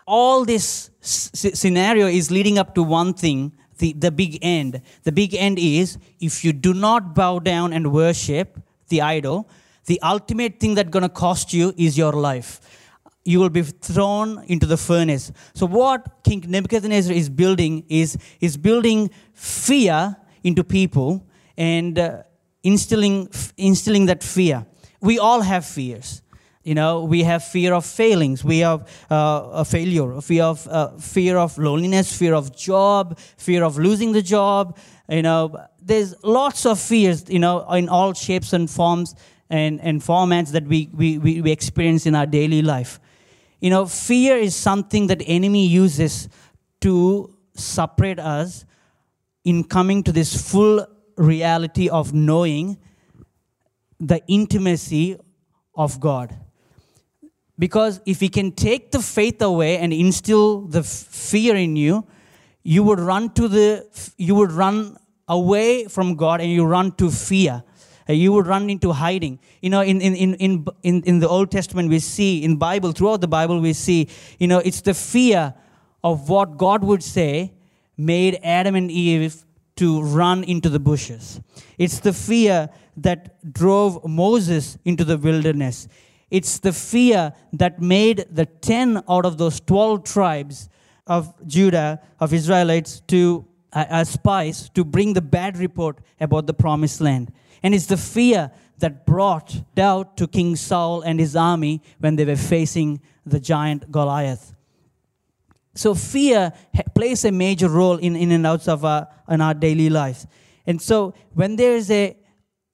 All 0.06 0.44
this 0.44 0.90
scenario 1.00 2.06
is 2.06 2.30
leading 2.30 2.58
up 2.58 2.76
to 2.76 2.82
one 2.84 3.12
thing 3.12 3.52
the, 3.78 3.92
the 3.94 4.12
big 4.12 4.38
end. 4.40 4.80
The 5.02 5.10
big 5.10 5.34
end 5.34 5.58
is 5.58 5.98
if 6.20 6.44
you 6.44 6.52
do 6.52 6.72
not 6.72 7.16
bow 7.16 7.40
down 7.40 7.72
and 7.72 7.92
worship 7.92 8.60
the 8.86 9.02
idol, 9.02 9.48
the 9.86 10.00
ultimate 10.00 10.60
thing 10.60 10.76
that's 10.76 10.90
going 10.90 11.02
to 11.02 11.08
cost 11.08 11.52
you 11.52 11.74
is 11.76 11.98
your 11.98 12.12
life. 12.12 12.60
You 13.24 13.40
will 13.40 13.50
be 13.50 13.62
thrown 13.62 14.44
into 14.46 14.66
the 14.66 14.76
furnace. 14.76 15.32
So, 15.54 15.66
what 15.66 16.22
King 16.22 16.44
Nebuchadnezzar 16.46 17.12
is 17.12 17.28
building 17.28 17.84
is, 17.88 18.16
is 18.40 18.56
building 18.56 19.10
fear 19.32 20.16
into 20.44 20.62
people 20.62 21.26
and 21.56 21.98
uh, 21.98 22.22
instilling, 22.62 23.28
instilling 23.56 24.06
that 24.06 24.22
fear. 24.22 24.66
We 25.00 25.18
all 25.18 25.40
have 25.40 25.64
fears. 25.64 26.22
You 26.64 26.76
know, 26.76 27.02
we 27.02 27.24
have 27.24 27.42
fear 27.42 27.74
of 27.74 27.84
failings, 27.84 28.44
we 28.44 28.60
have 28.60 28.88
uh, 29.10 29.48
a 29.52 29.64
failure, 29.64 30.20
fear 30.20 30.44
of 30.44 30.68
uh, 30.68 30.90
fear 30.96 31.36
of 31.36 31.58
loneliness, 31.58 32.16
fear 32.16 32.34
of 32.34 32.56
job, 32.56 33.18
fear 33.36 33.64
of 33.64 33.78
losing 33.78 34.12
the 34.12 34.22
job. 34.22 34.78
You 35.08 35.22
know, 35.22 35.66
there's 35.80 36.14
lots 36.22 36.64
of 36.64 36.78
fears. 36.78 37.28
You 37.28 37.40
know, 37.40 37.68
in 37.72 37.88
all 37.88 38.12
shapes 38.14 38.52
and 38.52 38.70
forms 38.70 39.16
and, 39.50 39.80
and 39.80 40.00
formats 40.00 40.52
that 40.52 40.64
we, 40.64 40.88
we, 40.92 41.18
we 41.18 41.50
experience 41.50 42.06
in 42.06 42.14
our 42.14 42.26
daily 42.26 42.62
life. 42.62 43.00
You 43.60 43.70
know, 43.70 43.86
fear 43.86 44.36
is 44.36 44.56
something 44.56 45.08
that 45.08 45.20
enemy 45.26 45.66
uses 45.66 46.28
to 46.80 47.36
separate 47.54 48.18
us 48.18 48.64
in 49.44 49.64
coming 49.64 50.02
to 50.04 50.12
this 50.12 50.50
full 50.50 50.86
reality 51.22 51.88
of 51.88 52.12
knowing 52.12 52.78
the 54.00 54.20
intimacy 54.26 55.16
of 55.74 56.00
God. 56.00 56.36
Because 57.58 58.00
if 58.06 58.20
we 58.20 58.28
can 58.28 58.52
take 58.52 58.90
the 58.90 59.00
faith 59.00 59.40
away 59.40 59.78
and 59.78 59.92
instill 59.92 60.62
the 60.62 60.82
fear 60.82 61.54
in 61.54 61.76
you, 61.76 62.06
you 62.64 62.82
would 62.82 62.98
run 62.98 63.30
to 63.34 63.48
the 63.48 63.86
you 64.16 64.34
would 64.34 64.52
run 64.52 64.96
away 65.28 65.86
from 65.86 66.16
God 66.16 66.40
and 66.40 66.50
you 66.50 66.64
run 66.64 66.92
to 66.92 67.10
fear. 67.10 67.62
You 68.08 68.32
would 68.32 68.46
run 68.46 68.68
into 68.68 68.92
hiding. 68.92 69.38
You 69.60 69.70
know, 69.70 69.80
in, 69.80 70.00
in, 70.00 70.14
in, 70.16 70.66
in, 70.82 71.02
in 71.02 71.20
the 71.20 71.28
Old 71.28 71.52
Testament, 71.52 71.88
we 71.88 72.00
see, 72.00 72.42
in 72.42 72.56
Bible, 72.56 72.90
throughout 72.90 73.20
the 73.20 73.28
Bible, 73.28 73.60
we 73.60 73.72
see, 73.72 74.08
you 74.40 74.48
know, 74.48 74.58
it's 74.58 74.80
the 74.80 74.92
fear 74.92 75.54
of 76.02 76.28
what 76.28 76.58
God 76.58 76.82
would 76.82 77.02
say 77.02 77.52
made 77.96 78.40
Adam 78.42 78.74
and 78.74 78.90
Eve 78.90 79.44
to 79.82 80.00
run 80.00 80.44
into 80.44 80.68
the 80.68 80.78
bushes. 80.78 81.40
It's 81.76 81.98
the 81.98 82.12
fear 82.12 82.70
that 82.96 83.52
drove 83.52 84.06
Moses 84.08 84.78
into 84.84 85.04
the 85.04 85.18
wilderness. 85.18 85.88
It's 86.30 86.60
the 86.60 86.72
fear 86.72 87.32
that 87.52 87.82
made 87.82 88.26
the 88.30 88.46
10 88.46 89.02
out 89.08 89.26
of 89.26 89.38
those 89.38 89.58
12 89.58 90.04
tribes 90.04 90.68
of 91.08 91.34
Judah, 91.48 92.00
of 92.20 92.32
Israelites, 92.32 93.02
to 93.08 93.44
uh, 93.72 93.86
as 93.88 94.10
spies 94.10 94.68
to 94.74 94.84
bring 94.84 95.14
the 95.14 95.20
bad 95.20 95.56
report 95.56 95.98
about 96.20 96.46
the 96.46 96.54
promised 96.54 97.00
land. 97.00 97.32
And 97.64 97.74
it's 97.74 97.86
the 97.86 97.96
fear 97.96 98.52
that 98.78 99.04
brought 99.04 99.62
doubt 99.74 100.16
to 100.18 100.28
King 100.28 100.54
Saul 100.54 101.00
and 101.00 101.18
his 101.18 101.34
army 101.34 101.82
when 101.98 102.14
they 102.14 102.24
were 102.24 102.36
facing 102.36 103.00
the 103.26 103.40
giant 103.40 103.90
Goliath. 103.90 104.54
So 105.74 105.94
fear 105.94 106.52
plays 106.94 107.24
a 107.24 107.32
major 107.32 107.68
role 107.68 107.96
in 107.96 108.16
in 108.16 108.30
and 108.32 108.46
outs 108.46 108.68
of 108.68 108.84
our, 108.84 109.08
in 109.28 109.40
our 109.40 109.54
daily 109.54 109.88
lives. 109.88 110.26
And 110.66 110.80
so 110.80 111.14
when 111.34 111.56
there 111.56 111.74
is 111.74 111.90
a 111.90 112.16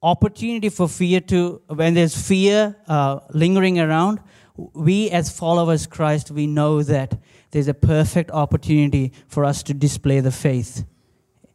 opportunity 0.01 0.69
for 0.69 0.87
fear 0.87 1.19
to, 1.21 1.61
when 1.67 1.93
there's 1.93 2.15
fear 2.15 2.75
uh, 2.87 3.19
lingering 3.33 3.79
around, 3.79 4.19
we 4.73 5.09
as 5.09 5.29
followers 5.29 5.87
Christ, 5.87 6.31
we 6.31 6.47
know 6.47 6.83
that 6.83 7.17
there's 7.51 7.67
a 7.67 7.73
perfect 7.73 8.31
opportunity 8.31 9.13
for 9.27 9.45
us 9.45 9.63
to 9.63 9.73
display 9.73 10.19
the 10.19 10.31
faith. 10.31 10.85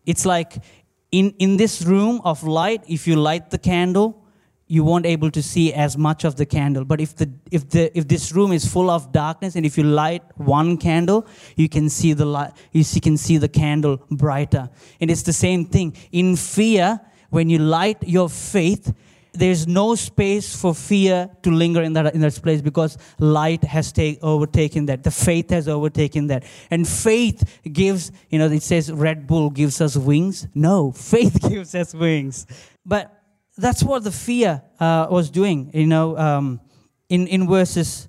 It's 0.07 0.27
like 0.27 0.63
in, 1.11 1.35
in 1.39 1.57
this 1.57 1.83
room 1.83 2.21
of 2.25 2.43
light, 2.43 2.83
if 2.89 3.07
you 3.07 3.17
light 3.17 3.51
the 3.51 3.59
candle, 3.59 4.24
you 4.67 4.83
won't 4.83 5.05
able 5.05 5.31
to 5.31 5.43
see 5.43 5.73
as 5.73 5.97
much 5.99 6.25
of 6.25 6.37
the 6.37 6.47
candle. 6.47 6.85
But 6.85 7.01
if 7.01 7.15
the 7.17 7.31
if 7.51 7.69
the 7.69 7.97
if 7.97 8.09
this 8.09 8.33
room 8.33 8.53
is 8.53 8.67
full 8.67 8.91
of 8.91 9.13
darkness 9.13 9.57
and 9.57 9.67
if 9.67 9.77
you 9.77 9.85
light 9.85 10.23
one 10.37 10.77
candle 10.79 11.27
you 11.57 11.69
can 11.69 11.89
see 11.89 12.13
the 12.15 12.25
light 12.25 12.53
you 12.73 12.85
can 13.01 13.17
see 13.17 13.37
the 13.37 13.49
candle 13.49 14.03
brighter. 14.11 14.71
And 15.01 15.11
it's 15.11 15.23
the 15.23 15.33
same 15.33 15.67
thing. 15.67 15.97
In 16.13 16.37
fear 16.37 17.01
when 17.31 17.51
you 17.51 17.59
light 17.59 17.99
your 18.07 18.29
faith, 18.29 18.95
there's 19.33 19.67
no 19.67 19.97
space 19.97 20.55
for 20.55 20.75
fear 20.75 21.29
to 21.43 21.51
linger 21.51 21.83
in 21.83 21.93
that 21.95 22.15
in 22.15 22.21
that 22.21 22.41
place 22.43 22.63
because 22.63 22.97
light 23.19 23.65
has 23.65 23.93
take, 23.93 24.23
overtaken 24.23 24.87
that. 24.87 25.03
The 25.03 25.11
faith 25.11 25.51
has 25.51 25.69
overtaken 25.69 26.29
that. 26.29 26.45
And 26.71 26.89
faith 26.89 27.61
gives 27.71 28.13
you 28.31 28.39
know 28.39 28.47
it 28.47 28.63
says 28.63 28.91
red 28.91 29.27
bull 29.27 29.51
gives 29.51 29.81
us 29.81 29.97
wings. 29.97 30.47
No 30.55 30.93
faith 31.13 31.39
gives 31.51 31.75
us 31.75 31.93
wings. 31.93 32.47
But 32.87 33.24
that's 33.57 33.83
what 33.83 34.05
the 34.05 34.11
fear 34.11 34.63
uh, 34.81 35.07
was 35.11 35.31
doing 35.31 35.71
you 35.73 35.87
know 35.87 36.17
um, 36.19 36.61
in 37.09 37.27
in 37.27 37.49
verses 37.49 38.09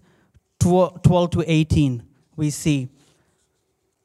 12, 0.60 1.02
12 1.04 1.30
to 1.32 1.44
18 1.46 2.04
we 2.36 2.50
see 2.50 2.90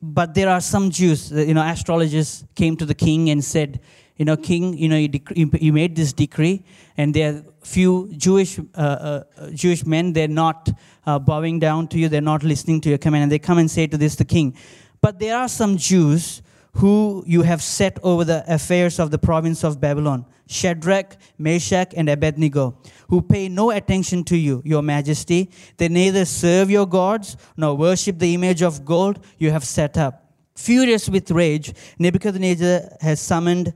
but 0.03 0.35
there 0.35 0.49
are 0.49 0.61
some 0.61 0.91
jews 0.91 1.31
you 1.31 1.55
know 1.55 1.63
astrologers 1.63 2.45
came 2.55 2.77
to 2.77 2.85
the 2.85 2.95
king 2.95 3.31
and 3.31 3.45
said 3.45 3.81
you 4.21 4.27
know, 4.27 4.37
king, 4.37 4.77
you 4.77 4.87
know, 4.87 4.99
you, 4.99 5.09
dec- 5.09 5.63
you 5.63 5.73
made 5.73 5.97
this 5.97 6.13
decree, 6.13 6.63
and 6.99 7.15
there 7.15 7.37
are 7.37 7.45
few 7.63 8.13
Jewish 8.19 8.59
uh, 8.59 8.79
uh, 8.79 9.51
Jewish 9.55 9.87
men. 9.87 10.13
They're 10.13 10.29
not 10.29 10.69
uh, 11.07 11.19
bowing 11.19 11.59
down 11.59 11.89
to 11.89 11.99
you. 11.99 12.11
They're 12.11 12.21
not 12.21 12.43
listening 12.43 12.83
to 12.83 12.91
your 12.91 12.99
command, 12.99 13.23
and 13.23 13.33
they 13.33 13.39
come 13.39 13.57
and 13.57 13.71
say 13.71 13.87
to 13.87 13.97
this 13.97 14.17
the 14.17 14.27
king. 14.27 14.55
But 15.01 15.21
there 15.21 15.39
are 15.39 15.49
some 15.49 15.79
Jews 15.79 16.43
who 16.75 17.25
you 17.27 17.43
have 17.43 17.63
set 17.63 17.99
over 18.03 18.25
the 18.25 18.45
affairs 18.53 18.99
of 18.99 19.11
the 19.11 19.19
province 19.19 19.65
of 19.65 19.81
Babylon, 19.81 20.25
Shadrach, 20.47 21.17
Meshach, 21.39 21.93
and 21.97 22.09
Abednego, 22.09 22.79
who 23.09 23.23
pay 23.23 23.49
no 23.49 23.71
attention 23.71 24.25
to 24.25 24.37
you, 24.37 24.63
your 24.65 24.83
majesty. 24.83 25.51
They 25.77 25.89
neither 25.89 26.25
serve 26.25 26.71
your 26.71 26.87
gods 26.87 27.37
nor 27.57 27.77
worship 27.77 28.19
the 28.19 28.35
image 28.35 28.63
of 28.63 28.85
gold 28.85 29.25
you 29.39 29.51
have 29.51 29.65
set 29.65 29.97
up. 29.99 30.33
Furious 30.57 31.09
with 31.09 31.31
rage, 31.31 31.73
Nebuchadnezzar 31.99 32.97
has 33.01 33.21
summoned 33.21 33.73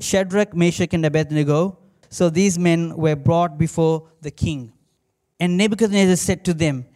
Shadrach, 0.00 0.54
Meshach, 0.54 0.94
and 0.94 1.04
Abednego. 1.04 1.78
So 2.08 2.30
these 2.30 2.58
men 2.58 2.96
were 2.96 3.16
brought 3.16 3.58
before 3.58 4.08
the 4.20 4.30
king. 4.30 4.72
And 5.40 5.56
Nebuchadnezzar 5.56 6.16
said 6.16 6.44
to 6.46 6.54
them, 6.54 6.86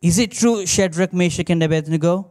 Is 0.00 0.18
it 0.18 0.32
true, 0.32 0.66
Shadrach, 0.66 1.12
Meshach, 1.12 1.50
and 1.50 1.62
Abednego, 1.62 2.30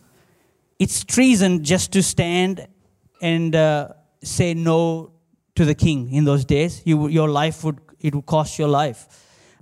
It's 0.81 1.03
treason 1.03 1.63
just 1.63 1.91
to 1.93 2.01
stand 2.01 2.67
and 3.21 3.55
uh, 3.55 3.89
say 4.23 4.55
no 4.55 5.11
to 5.53 5.63
the 5.63 5.75
king 5.75 6.11
in 6.11 6.23
those 6.25 6.43
days. 6.43 6.81
You, 6.85 7.07
your 7.07 7.29
life 7.29 7.63
would, 7.63 7.79
it 7.99 8.15
would 8.15 8.25
cost 8.25 8.57
your 8.57 8.67
life. 8.67 9.05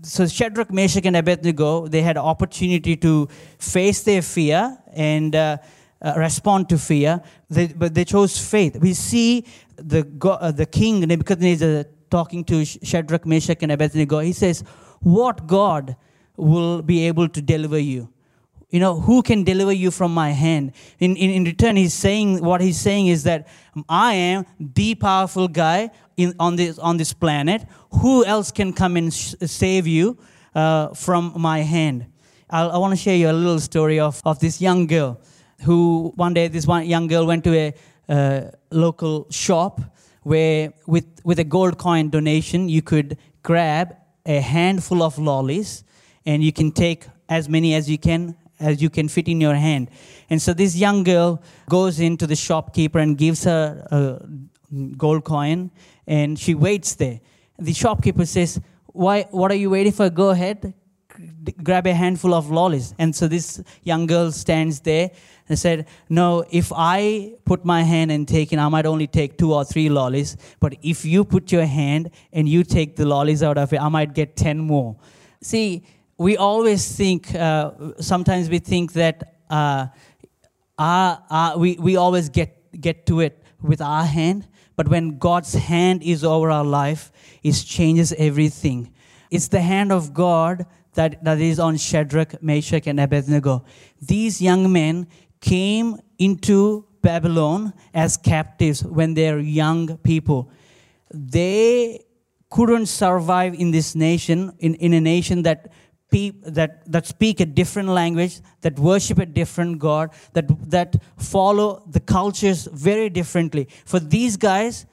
So 0.01 0.25
Shadrach, 0.25 0.71
Meshach, 0.71 1.05
and 1.05 1.17
Abednego, 1.17 1.89
they 1.89 2.03
had 2.03 2.15
opportunity 2.15 2.95
to 2.95 3.27
face 3.57 4.01
their 4.03 4.21
fear 4.21 4.77
and 4.93 5.35
uh, 5.35 5.57
uh, 6.01 6.13
respond 6.15 6.69
to 6.69 6.77
fear, 6.77 7.21
they, 7.49 7.67
but 7.67 7.93
they 7.93 8.05
chose 8.05 8.39
faith. 8.39 8.77
We 8.77 8.93
see 8.93 9.45
the, 9.75 10.07
uh, 10.21 10.51
the 10.53 10.65
king 10.65 11.01
Nebuchadnezzar 11.01 11.83
talking 12.09 12.45
to 12.45 12.63
Shadrach, 12.63 13.25
Meshach, 13.25 13.61
and 13.61 13.73
Abednego. 13.73 14.19
He 14.19 14.31
says, 14.31 14.63
What 15.01 15.47
God 15.47 15.97
will 16.37 16.81
be 16.81 17.07
able 17.07 17.27
to 17.27 17.41
deliver 17.41 17.77
you? 17.77 18.07
You 18.69 18.79
know, 18.79 18.99
who 18.99 19.23
can 19.23 19.43
deliver 19.43 19.73
you 19.73 19.89
from 19.89 20.13
my 20.13 20.29
hand? 20.31 20.73
In, 20.99 21.15
in, 21.15 21.31
in 21.31 21.43
return, 21.43 21.75
he's 21.75 21.93
saying, 21.93 22.43
what 22.43 22.61
he's 22.61 22.79
saying 22.79 23.07
is 23.07 23.23
that 23.23 23.47
I 23.87 24.13
am 24.13 24.45
the 24.59 24.93
powerful 24.93 25.47
guy 25.47 25.89
in, 26.17 26.35
on, 26.39 26.55
this, 26.55 26.77
on 26.77 26.97
this 26.97 27.11
planet. 27.11 27.65
Who 28.01 28.23
else 28.25 28.51
can 28.51 28.73
come 28.73 28.95
and 28.95 29.11
sh- 29.11 29.33
save 29.45 29.87
you 29.87 30.19
uh, 30.53 30.89
from 30.89 31.33
my 31.35 31.59
hand? 31.59 32.05
I'll, 32.51 32.71
i 32.71 32.77
want 32.77 32.91
to 32.91 32.97
share 32.97 33.15
you 33.15 33.29
a 33.29 33.33
little 33.33 33.59
story 33.59 33.99
of, 33.99 34.21
of 34.25 34.39
this 34.39 34.61
young 34.61 34.87
girl 34.87 35.19
who 35.63 36.13
one 36.15 36.33
day 36.33 36.47
this 36.47 36.65
one 36.65 36.85
young 36.85 37.07
girl 37.07 37.25
went 37.25 37.43
to 37.43 37.53
a 37.53 37.73
uh, 38.07 38.51
local 38.71 39.27
shop 39.29 39.81
where 40.23 40.73
with, 40.87 41.05
with 41.23 41.39
a 41.39 41.43
gold 41.43 41.77
coin 41.77 42.09
donation 42.09 42.69
you 42.69 42.81
could 42.81 43.17
grab 43.43 43.95
a 44.25 44.39
handful 44.39 45.03
of 45.03 45.17
lollies 45.17 45.83
and 46.25 46.43
you 46.43 46.51
can 46.51 46.71
take 46.71 47.05
as 47.29 47.47
many 47.47 47.73
as 47.75 47.89
you 47.89 47.97
can 47.97 48.35
as 48.59 48.81
you 48.81 48.89
can 48.89 49.07
fit 49.07 49.27
in 49.27 49.39
your 49.41 49.55
hand 49.55 49.89
and 50.29 50.41
so 50.41 50.53
this 50.53 50.75
young 50.75 51.03
girl 51.03 51.41
goes 51.67 51.99
into 51.99 52.27
the 52.27 52.35
shopkeeper 52.35 52.99
and 52.99 53.17
gives 53.17 53.43
her 53.43 53.85
a 53.91 54.25
gold 54.97 55.23
coin 55.23 55.71
and 56.07 56.37
she 56.37 56.53
waits 56.53 56.95
there 56.95 57.19
the 57.57 57.73
shopkeeper 57.73 58.25
says 58.25 58.61
why 58.87 59.23
what 59.31 59.51
are 59.51 59.61
you 59.63 59.69
waiting 59.69 59.91
for 59.91 60.09
go 60.09 60.29
ahead 60.29 60.73
grab 61.63 61.85
a 61.87 61.93
handful 61.93 62.33
of 62.33 62.49
lollies 62.49 62.93
and 62.99 63.15
so 63.15 63.27
this 63.27 63.61
young 63.83 64.05
girl 64.05 64.31
stands 64.31 64.79
there 64.81 65.11
and 65.49 65.57
said, 65.57 65.87
No, 66.07 66.45
if 66.51 66.71
I 66.73 67.33
put 67.43 67.65
my 67.65 67.81
hand 67.81 68.11
and 68.11 68.27
take 68.27 68.53
it, 68.53 68.59
I 68.59 68.69
might 68.69 68.85
only 68.85 69.07
take 69.07 69.37
two 69.37 69.53
or 69.53 69.65
three 69.65 69.89
lollies. 69.89 70.37
But 70.59 70.75
if 70.81 71.03
you 71.03 71.25
put 71.25 71.51
your 71.51 71.65
hand 71.65 72.11
and 72.31 72.47
you 72.47 72.63
take 72.63 72.95
the 72.95 73.05
lollies 73.05 73.43
out 73.43 73.57
of 73.57 73.73
it, 73.73 73.81
I 73.81 73.89
might 73.89 74.13
get 74.13 74.35
10 74.37 74.59
more. 74.59 74.95
See, 75.41 75.83
we 76.19 76.35
always 76.35 76.95
think, 76.95 77.33
uh, 77.33 77.71
sometimes 77.99 78.49
we 78.49 78.59
think 78.59 78.91
that 78.93 79.35
uh, 79.49 79.87
our, 80.77 81.23
our, 81.29 81.57
we, 81.57 81.77
we 81.79 81.95
always 81.95 82.27
get, 82.27 82.57
get 82.79 83.05
to 83.05 83.21
it 83.21 83.41
with 83.61 83.81
our 83.81 84.03
hand. 84.03 84.45
But 84.75 84.89
when 84.89 85.17
God's 85.17 85.53
hand 85.53 86.03
is 86.03 86.25
over 86.25 86.51
our 86.51 86.65
life, 86.65 87.11
it 87.41 87.53
changes 87.53 88.13
everything. 88.17 88.93
It's 89.31 89.47
the 89.47 89.61
hand 89.61 89.93
of 89.93 90.13
God 90.13 90.65
that, 90.95 91.23
that 91.23 91.39
is 91.39 91.57
on 91.57 91.77
Shadrach, 91.77 92.43
Meshach, 92.43 92.85
and 92.85 92.99
Abednego. 92.99 93.63
These 94.01 94.41
young 94.41 94.71
men 94.71 95.07
came 95.39 95.99
into 96.17 96.85
Babylon 97.01 97.73
as 97.93 98.17
captives 98.17 98.83
when 98.83 99.13
they're 99.13 99.39
young 99.39 99.97
people. 99.99 100.51
They 101.13 102.03
couldn't 102.49 102.87
survive 102.87 103.53
in 103.53 103.71
this 103.71 103.95
nation, 103.95 104.53
in, 104.59 104.75
in 104.75 104.91
a 104.93 104.99
nation 104.99 105.43
that, 105.43 105.71
pe- 106.09 106.33
that, 106.43 106.91
that 106.91 107.05
speak 107.05 107.39
a 107.39 107.45
different 107.45 107.89
language, 107.89 108.39
that 108.61 108.77
worship 108.77 109.19
a 109.19 109.25
different 109.25 109.79
God, 109.79 110.11
that, 110.33 110.47
that 110.69 110.95
follow 111.17 111.83
the 111.87 111.99
cultures 111.99 112.67
very 112.71 113.09
differently. 113.09 113.67
For 113.85 113.99
these 113.99 114.37
guys, 114.37 114.85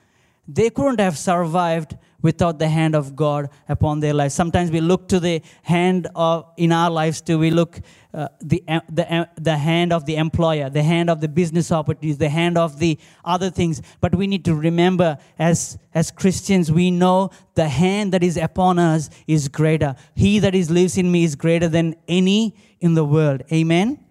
they 0.49 0.71
couldn't 0.71 1.01
have 1.01 1.19
survived 1.19 1.97
without 2.23 2.59
the 2.59 2.69
hand 2.69 2.95
of 2.95 3.15
God 3.15 3.49
upon 3.69 4.01
their 4.01 4.15
lives. 4.15 4.35
Sometimes 4.35 4.71
we 4.71 4.81
look 4.81 5.09
to 5.09 5.21
the 5.21 5.43
hand 5.63 6.09
of 6.15 6.47
in 6.57 6.73
our 6.73 6.91
lives 6.91 7.21
too. 7.21 7.39
We 7.39 7.51
look 7.51 7.81
uh, 8.15 8.29
the, 8.41 8.63
the, 8.91 9.29
the 9.37 9.57
hand 9.57 9.93
of 9.93 10.07
the 10.07 10.17
employer, 10.17 10.71
the 10.71 10.83
hand 10.83 11.11
of 11.11 11.21
the 11.21 11.29
business 11.29 11.71
opportunities, 11.71 12.17
the 12.17 12.31
hand 12.31 12.57
of 12.57 12.79
the 12.79 12.99
other 13.25 13.51
things. 13.51 13.83
But 14.01 14.15
we 14.15 14.27
need 14.27 14.45
to 14.47 14.55
remember 14.55 15.19
as, 15.39 15.79
as 15.95 16.11
Christians, 16.11 16.73
we 16.73 16.91
know 16.91 17.31
the 17.55 17.69
hand 17.69 18.13
that 18.15 18.23
is 18.23 18.37
upon 18.39 18.79
us 18.79 19.11
is 19.27 19.49
greater. 19.49 19.97
He 20.15 20.39
that 20.39 20.55
is 20.55 20.71
lives 20.71 20.97
in 20.97 21.13
me 21.13 21.25
is 21.25 21.37
greater 21.37 21.69
than 21.69 21.95
any 22.09 22.57
in 22.81 22.95
the 22.95 23.05
world. 23.05 23.43
Amen? 23.53 24.03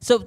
So 0.00 0.26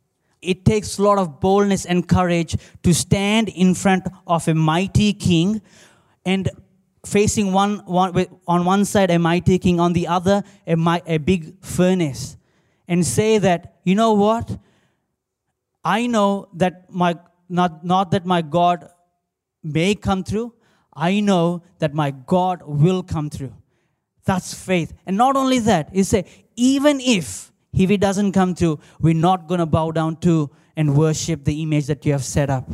It 0.41 0.65
takes 0.65 0.97
a 0.97 1.03
lot 1.03 1.17
of 1.17 1.39
boldness 1.39 1.85
and 1.85 2.07
courage 2.07 2.57
to 2.83 2.93
stand 2.93 3.49
in 3.49 3.75
front 3.75 4.07
of 4.25 4.47
a 4.47 4.53
mighty 4.55 5.13
king 5.13 5.61
and 6.25 6.49
facing 7.05 7.53
one, 7.53 7.79
one 7.85 8.25
on 8.47 8.65
one 8.65 8.85
side 8.85 9.11
a 9.11 9.19
mighty 9.19 9.59
king, 9.59 9.79
on 9.79 9.93
the 9.93 10.07
other 10.07 10.43
a, 10.67 10.75
a 11.05 11.17
big 11.17 11.63
furnace, 11.63 12.37
and 12.87 13.05
say 13.05 13.37
that, 13.37 13.75
you 13.83 13.95
know 13.95 14.13
what? 14.13 14.57
I 15.83 16.07
know 16.07 16.49
that 16.53 16.91
my, 16.91 17.17
not, 17.49 17.83
not 17.83 18.11
that 18.11 18.25
my 18.25 18.41
God 18.41 18.89
may 19.63 19.95
come 19.95 20.23
through, 20.23 20.53
I 20.93 21.19
know 21.19 21.63
that 21.79 21.93
my 21.93 22.11
God 22.11 22.61
will 22.65 23.01
come 23.03 23.29
through. 23.29 23.53
That's 24.25 24.53
faith. 24.53 24.93
And 25.05 25.17
not 25.17 25.35
only 25.35 25.59
that, 25.59 25.89
he 25.93 26.03
say, 26.03 26.25
even 26.55 26.99
if, 26.99 27.51
if 27.73 27.89
he 27.89 27.97
doesn't 27.97 28.31
come 28.33 28.55
through, 28.55 28.79
we're 28.99 29.13
not 29.13 29.47
going 29.47 29.59
to 29.59 29.65
bow 29.65 29.91
down 29.91 30.17
to 30.17 30.49
and 30.75 30.95
worship 30.95 31.43
the 31.45 31.61
image 31.61 31.87
that 31.87 32.05
you 32.05 32.11
have 32.11 32.23
set 32.23 32.49
up. 32.49 32.69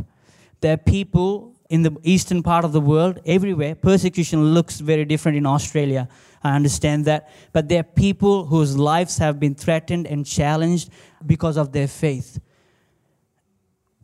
There 0.61 0.73
are 0.73 0.77
people 0.77 1.53
in 1.69 1.83
the 1.83 1.95
eastern 2.03 2.41
part 2.43 2.63
of 2.63 2.71
the 2.71 2.81
world, 2.81 3.19
everywhere, 3.25 3.75
persecution 3.75 4.53
looks 4.53 4.79
very 4.79 5.05
different 5.05 5.37
in 5.37 5.45
Australia. 5.45 6.07
I 6.43 6.55
understand 6.55 7.05
that. 7.05 7.29
But 7.51 7.67
there 7.67 7.81
are 7.81 7.83
people 7.83 8.45
whose 8.45 8.77
lives 8.77 9.17
have 9.17 9.39
been 9.39 9.55
threatened 9.55 10.07
and 10.07 10.25
challenged 10.25 10.89
because 11.25 11.57
of 11.57 11.73
their 11.73 11.87
faith. 11.87 12.39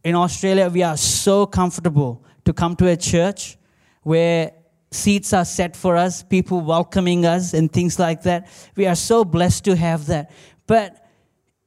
In 0.04 0.16
Australia, 0.16 0.70
we 0.70 0.84
are 0.84 0.98
so 0.98 1.46
comfortable 1.46 2.26
to 2.44 2.52
come 2.52 2.76
to 2.76 2.88
a 2.90 2.98
church 2.98 3.58
where 4.02 4.52
seats 4.92 5.32
are 5.32 5.46
set 5.46 5.76
for 5.76 5.96
us, 5.96 6.22
people 6.22 6.60
welcoming 6.60 7.26
us, 7.26 7.54
and 7.54 7.72
things 7.72 7.98
like 7.98 8.24
that. 8.24 8.48
We 8.76 8.86
are 8.86 8.96
so 8.96 9.24
blessed 9.24 9.64
to 9.66 9.76
have 9.78 10.08
that. 10.08 10.32
But 10.67 11.06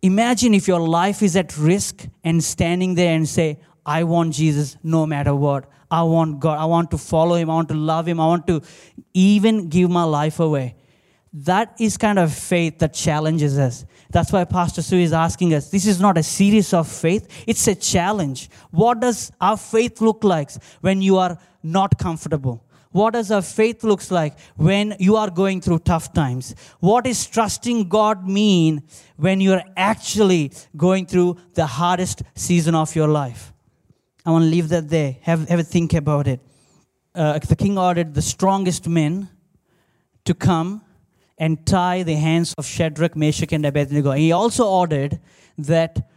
imagine 0.02 0.54
if 0.54 0.68
your 0.68 0.80
life 0.80 1.22
is 1.22 1.36
at 1.36 1.56
risk 1.58 2.06
and 2.24 2.42
standing 2.42 2.94
there 2.94 3.14
and 3.14 3.28
say, 3.28 3.60
I 3.84 4.04
want 4.04 4.34
Jesus 4.34 4.76
no 4.82 5.06
matter 5.06 5.34
what. 5.34 5.70
I 5.90 6.02
want 6.02 6.40
God. 6.40 6.58
I 6.58 6.64
want 6.64 6.90
to 6.90 6.98
follow 6.98 7.36
Him. 7.36 7.50
I 7.50 7.54
want 7.54 7.68
to 7.68 7.74
love 7.74 8.08
Him. 8.08 8.20
I 8.20 8.26
want 8.26 8.46
to 8.48 8.62
even 9.14 9.68
give 9.68 9.90
my 9.90 10.02
life 10.02 10.40
away. 10.40 10.74
That 11.32 11.76
is 11.78 11.96
kind 11.96 12.18
of 12.18 12.32
faith 12.32 12.78
that 12.78 12.94
challenges 12.94 13.58
us. 13.58 13.84
That's 14.10 14.32
why 14.32 14.44
Pastor 14.44 14.80
Sue 14.80 14.98
is 14.98 15.12
asking 15.12 15.52
us 15.52 15.70
this 15.70 15.86
is 15.86 16.00
not 16.00 16.16
a 16.16 16.22
series 16.22 16.72
of 16.72 16.88
faith, 16.88 17.44
it's 17.46 17.66
a 17.68 17.74
challenge. 17.74 18.48
What 18.70 19.00
does 19.00 19.30
our 19.40 19.56
faith 19.56 20.00
look 20.00 20.24
like 20.24 20.50
when 20.80 21.02
you 21.02 21.18
are 21.18 21.38
not 21.62 21.98
comfortable? 21.98 22.64
What 22.92 23.12
does 23.12 23.30
our 23.30 23.42
faith 23.42 23.84
looks 23.84 24.10
like 24.10 24.38
when 24.56 24.96
you 24.98 25.16
are 25.16 25.30
going 25.30 25.60
through 25.60 25.80
tough 25.80 26.12
times? 26.12 26.54
What 26.80 27.04
does 27.04 27.26
trusting 27.26 27.88
God 27.88 28.26
mean 28.26 28.82
when 29.16 29.40
you're 29.40 29.62
actually 29.76 30.52
going 30.76 31.06
through 31.06 31.36
the 31.54 31.66
hardest 31.66 32.22
season 32.34 32.74
of 32.74 32.94
your 32.94 33.08
life? 33.08 33.52
I 34.24 34.30
want 34.30 34.44
to 34.44 34.50
leave 34.50 34.68
that 34.70 34.88
there. 34.88 35.16
Have, 35.22 35.48
have 35.48 35.60
a 35.60 35.64
think 35.64 35.94
about 35.94 36.26
it. 36.26 36.40
Uh, 37.14 37.38
the 37.38 37.56
king 37.56 37.78
ordered 37.78 38.14
the 38.14 38.22
strongest 38.22 38.88
men 38.88 39.28
to 40.24 40.34
come 40.34 40.82
and 41.38 41.66
tie 41.66 42.02
the 42.02 42.14
hands 42.14 42.54
of 42.58 42.66
Shadrach, 42.66 43.14
Meshach, 43.14 43.52
and 43.52 43.64
Abednego. 43.64 44.12
He 44.12 44.32
also 44.32 44.66
ordered 44.66 45.20
that 45.58 46.08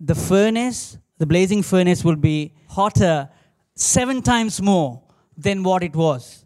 the 0.00 0.14
furnace, 0.14 0.98
the 1.18 1.26
blazing 1.26 1.62
furnace, 1.62 2.04
will 2.04 2.16
be 2.16 2.54
hotter 2.68 3.28
seven 3.74 4.22
times 4.22 4.60
more 4.60 5.02
than 5.38 5.62
what 5.62 5.82
it 5.82 5.94
was. 5.94 6.44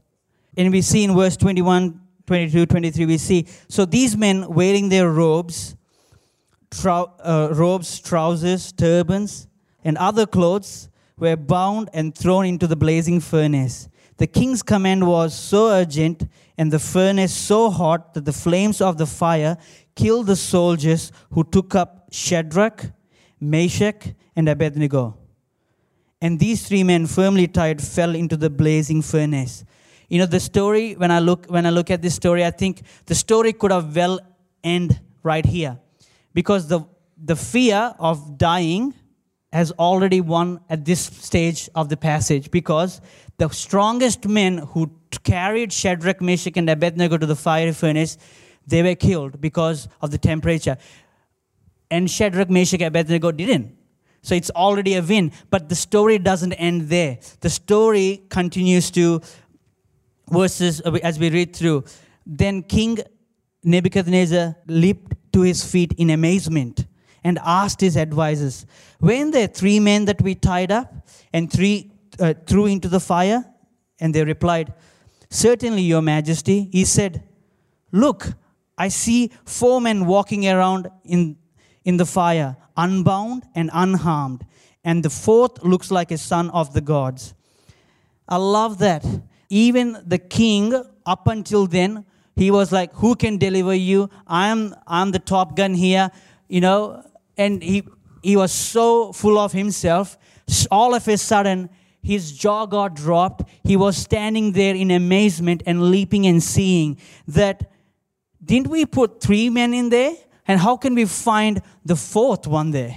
And 0.57 0.71
we 0.71 0.83
see 0.83 1.03
in 1.03 1.17
verse 1.17 1.37
21, 1.37 1.99
22, 2.27 2.67
23, 2.67 3.07
we 3.07 3.19
see, 3.19 3.47
so 3.69 3.85
these 3.87 4.17
men 4.17 4.47
wearing 4.53 4.91
their 4.91 5.11
robes, 5.11 5.75
trou- 6.71 7.11
uh, 7.21 7.49
robes, 7.53 7.99
trousers, 7.99 8.71
turbans, 8.71 9.49
and 9.83 9.97
other 9.97 10.27
clothes 10.27 10.91
were 11.17 11.37
bound 11.37 11.89
and 11.95 12.15
thrown 12.17 12.45
into 12.45 12.67
the 12.67 12.77
blazing 12.77 13.19
furnace. 13.19 13.89
The 14.19 14.27
king's 14.27 14.63
command 14.63 15.07
was 15.07 15.35
so 15.35 15.69
urgent 15.69 16.29
and 16.59 16.71
the 16.71 16.79
furnace 16.79 17.33
so 17.33 17.71
hot 17.71 18.15
that 18.15 18.25
the 18.25 18.33
flames 18.33 18.81
of 18.81 18.99
the 18.99 19.07
fire 19.07 19.57
killed 19.97 20.27
the 20.27 20.37
soldiers 20.37 21.11
who 21.31 21.45
took 21.45 21.75
up 21.75 22.09
Shadrach, 22.13 22.93
Meshach, 23.41 24.15
and 24.37 24.49
Abednego. 24.49 25.17
And 26.23 26.39
these 26.39 26.67
three 26.67 26.85
men, 26.85 27.07
firmly 27.07 27.49
tied, 27.49 27.83
fell 27.83 28.15
into 28.15 28.37
the 28.37 28.49
blazing 28.49 29.03
furnace. 29.03 29.65
You 30.09 30.21
know, 30.21 30.27
the 30.27 30.39
story, 30.39 30.95
when 30.95 31.11
I 31.11 31.19
look, 31.19 31.47
when 31.47 31.67
I 31.67 31.71
look 31.71 31.91
at 31.91 32.01
this 32.01 32.15
story, 32.15 32.45
I 32.45 32.53
think 32.53 32.83
the 33.07 33.15
story 33.17 33.53
could 33.53 33.73
have 33.73 33.97
well 33.97 34.21
end 34.63 35.01
right 35.25 35.45
here. 35.45 35.81
Because 36.33 36.69
the, 36.69 36.87
the 37.17 37.35
fear 37.35 37.93
of 37.99 38.39
dying 38.39 38.95
has 39.53 39.73
already 39.73 40.21
won 40.21 40.61
at 40.71 40.85
this 40.85 41.01
stage 41.01 41.69
of 41.75 41.89
the 41.89 41.97
passage 41.97 42.53
because 42.53 43.01
the 43.39 43.49
strongest 43.49 44.29
men 44.29 44.59
who 44.59 44.93
carried 45.25 45.73
Shadrach, 45.73 46.21
Meshach, 46.23 46.57
and 46.57 46.71
Abednego 46.71 47.19
to 47.19 47.27
the 47.27 47.37
fiery 47.37 47.73
furnace, 47.73 48.17
they 48.65 48.83
were 48.85 48.95
killed 48.95 49.41
because 49.41 49.89
of 50.01 50.13
the 50.13 50.19
temperature. 50.19 50.79
And 51.91 52.09
Shadrach, 52.09 52.49
Meshach, 52.49 52.81
and 52.81 52.89
Abednego 52.95 53.33
didn't. 53.33 53.77
So 54.23 54.35
it's 54.35 54.51
already 54.51 54.95
a 54.95 55.03
win. 55.03 55.33
But 55.51 55.69
the 55.69 55.75
story 55.75 56.19
doesn't 56.19 56.53
end 56.55 56.83
there. 56.83 57.19
The 57.41 57.51
story 57.51 58.23
continues 58.29 58.91
to 58.93 59.21
verses 60.31 60.81
uh, 60.85 60.93
as 61.03 61.19
we 61.19 61.31
read 61.31 61.55
through. 61.55 61.85
Then 62.25 62.63
King 62.63 62.99
Nebuchadnezzar 63.65 64.57
leaped 64.67 65.17
to 65.33 65.43
his 65.43 65.65
feet 65.65 65.93
in 65.99 66.11
amazement 66.11 66.87
and 67.25 67.39
asked 67.45 67.81
his 67.81 67.97
advisors, 67.97 68.67
Weren't 69.01 69.33
there 69.33 69.47
three 69.47 69.81
men 69.81 70.05
that 70.07 70.21
we 70.21 70.35
tied 70.35 70.73
up 70.73 70.93
and 71.33 71.53
three 71.53 71.93
uh, 72.19 72.35
threw 72.47 72.67
into 72.67 72.89
the 72.89 73.01
fire? 73.01 73.45
And 74.01 74.15
they 74.15 74.25
replied, 74.25 74.73
Certainly, 75.31 75.83
Your 75.83 76.03
Majesty. 76.03 76.69
He 76.73 76.85
said, 76.85 77.23
Look, 77.91 78.33
I 78.77 78.89
see 78.89 79.31
four 79.45 79.81
men 79.81 80.07
walking 80.07 80.49
around 80.49 80.89
in, 81.05 81.37
in 81.85 81.97
the 81.97 82.07
fire, 82.07 82.57
unbound 82.77 83.45
and 83.55 83.71
unharmed, 83.73 84.45
and 84.85 85.05
the 85.05 85.11
fourth 85.11 85.63
looks 85.63 85.91
like 85.91 86.11
a 86.11 86.19
son 86.19 86.51
of 86.51 86.73
the 86.75 86.81
gods. 86.81 87.35
I 88.29 88.37
love 88.37 88.79
that. 88.79 89.05
Even 89.49 90.03
the 90.07 90.19
king, 90.19 90.73
up 91.05 91.27
until 91.27 91.67
then, 91.67 92.05
he 92.37 92.51
was 92.51 92.73
like, 92.73 92.93
Who 92.95 93.15
can 93.15 93.37
deliver 93.39 93.75
you? 93.75 94.09
I'm, 94.27 94.75
I'm 94.87 95.11
the 95.11 95.19
top 95.19 95.57
gun 95.57 95.75
here, 95.75 96.11
you 96.49 96.61
know. 96.61 97.05
And 97.37 97.63
he, 97.63 97.83
he 98.23 98.37
was 98.37 98.53
so 98.53 99.13
full 99.13 99.39
of 99.39 99.53
himself. 99.53 100.17
All 100.71 100.95
of 100.95 101.07
a 101.09 101.17
sudden, 101.17 101.71
his 102.03 102.33
jaw 102.33 102.67
got 102.67 102.95
dropped. 102.95 103.49
He 103.63 103.77
was 103.77 103.97
standing 103.97 104.53
there 104.53 104.75
in 104.75 104.91
amazement 104.91 105.63
and 105.67 105.91
leaping 105.91 106.27
and 106.27 106.43
seeing 106.43 106.99
that, 107.29 107.71
didn't 108.45 108.69
we 108.69 108.87
put 108.87 109.21
three 109.21 109.51
men 109.51 109.73
in 109.73 109.89
there? 109.89 110.15
And 110.47 110.61
how 110.61 110.77
can 110.77 110.95
we 110.95 111.05
find 111.05 111.63
the 111.85 111.97
fourth 111.97 112.47
one 112.47 112.71
there? 112.71 112.97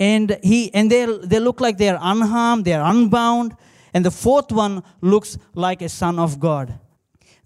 And 0.00 0.38
he 0.42 0.72
and 0.74 0.90
they 0.90 1.06
they 1.06 1.38
look 1.38 1.60
like 1.60 1.78
they're 1.78 1.98
unharmed, 2.00 2.64
they're 2.64 2.82
unbound, 2.82 3.56
and 3.92 4.04
the 4.04 4.10
fourth 4.10 4.50
one 4.50 4.82
looks 5.00 5.38
like 5.54 5.82
a 5.82 5.88
son 5.88 6.18
of 6.18 6.40
God. 6.40 6.78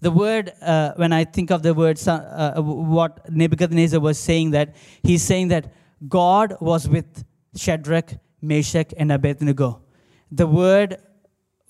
The 0.01 0.11
word, 0.11 0.53
uh, 0.61 0.93
when 0.95 1.11
I 1.11 1.25
think 1.25 1.51
of 1.51 1.61
the 1.61 1.73
word, 1.73 1.99
uh, 2.07 2.61
what 2.61 3.29
Nebuchadnezzar 3.29 3.99
was 3.99 4.17
saying, 4.17 4.51
that 4.51 4.75
he's 5.03 5.21
saying 5.21 5.49
that 5.49 5.73
God 6.07 6.55
was 6.61 6.87
with 6.87 7.25
Shadrach, 7.55 8.13
Meshach, 8.41 8.93
and 8.95 9.11
Abednego. 9.11 9.81
The 10.31 10.47
word 10.47 10.97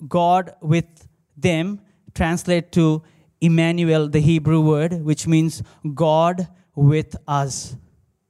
God 0.06 0.54
with 0.60 1.08
them 1.36 1.80
translate 2.14 2.70
to 2.72 3.02
Emmanuel, 3.40 4.08
the 4.08 4.20
Hebrew 4.20 4.60
word, 4.60 5.02
which 5.02 5.26
means 5.26 5.62
God 5.94 6.48
with 6.74 7.16
us. 7.26 7.76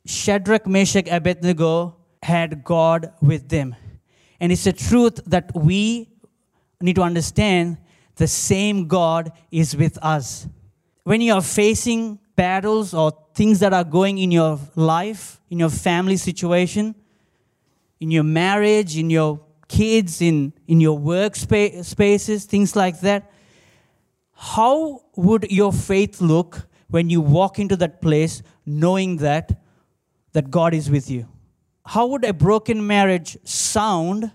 Shadrach, 0.07 0.67
Meshach, 0.67 1.09
Abednego 1.09 1.97
had 2.23 2.65
God 2.65 3.13
with 3.21 3.49
them. 3.49 3.75
And 4.41 4.51
it's 4.51 4.67
a 4.67 4.73
truth 4.73 5.21
that 5.27 5.51
we 5.55 6.09
need 6.81 6.97
to 6.97 7.03
understand 7.03 7.79
the 8.17 8.27
same 8.27 8.89
God 8.89 9.33
is 9.51 9.77
with 9.77 9.99
us. 10.03 10.47
When 11.05 11.21
you 11.21 11.35
are 11.35 11.43
facing 11.43 12.19
battles 12.37 12.95
or 12.95 13.13
things 13.35 13.61
that 13.61 13.73
are 13.73 13.85
going 13.85 14.19
in 14.19 14.31
your 14.31 14.59
life, 14.77 15.41
in 15.51 15.59
your 15.59 15.71
family 15.71 16.17
situation, 16.17 16.95
in 18.01 18.11
your 18.11 18.25
marriage, 18.25 18.97
in 18.97 19.11
your 19.11 19.41
kids, 19.69 20.21
in, 20.21 20.53
in 20.67 20.81
your 20.81 20.99
work 20.99 21.37
spa- 21.37 21.83
spaces, 21.83 22.45
things 22.45 22.75
like 22.75 23.01
that, 23.01 23.31
how 24.35 25.03
would 25.17 25.51
your 25.51 25.73
faith 25.73 26.21
look 26.21 26.67
when 26.91 27.09
you 27.09 27.21
walk 27.21 27.59
into 27.59 27.77
that 27.77 28.01
place 28.01 28.43
knowing 28.67 29.17
that 29.19 29.63
that 30.33 30.51
God 30.51 30.75
is 30.75 30.91
with 30.91 31.11
you? 31.11 31.29
How 31.87 32.07
would 32.07 32.25
a 32.25 32.33
broken 32.33 32.87
marriage 32.87 33.37
sound 33.45 34.31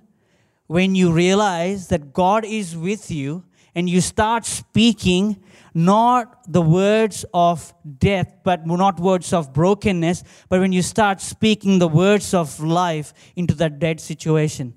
when 0.67 0.95
you 0.95 1.11
realize 1.11 1.87
that 1.87 2.11
God 2.13 2.43
is 2.43 2.75
with 2.75 3.11
you 3.11 3.43
and 3.75 3.89
you 3.89 4.01
start 4.01 4.45
speaking 4.45 5.43
not 5.73 6.51
the 6.51 6.61
words 6.61 7.25
of 7.33 7.73
death, 7.99 8.33
but 8.43 8.65
not 8.65 8.99
words 8.99 9.33
of 9.33 9.53
brokenness, 9.53 10.23
but 10.49 10.59
when 10.59 10.71
you 10.71 10.81
start 10.81 11.21
speaking 11.21 11.79
the 11.79 11.87
words 11.87 12.33
of 12.33 12.59
life 12.61 13.13
into 13.35 13.53
that 13.55 13.79
dead 13.79 13.99
situation? 13.99 14.73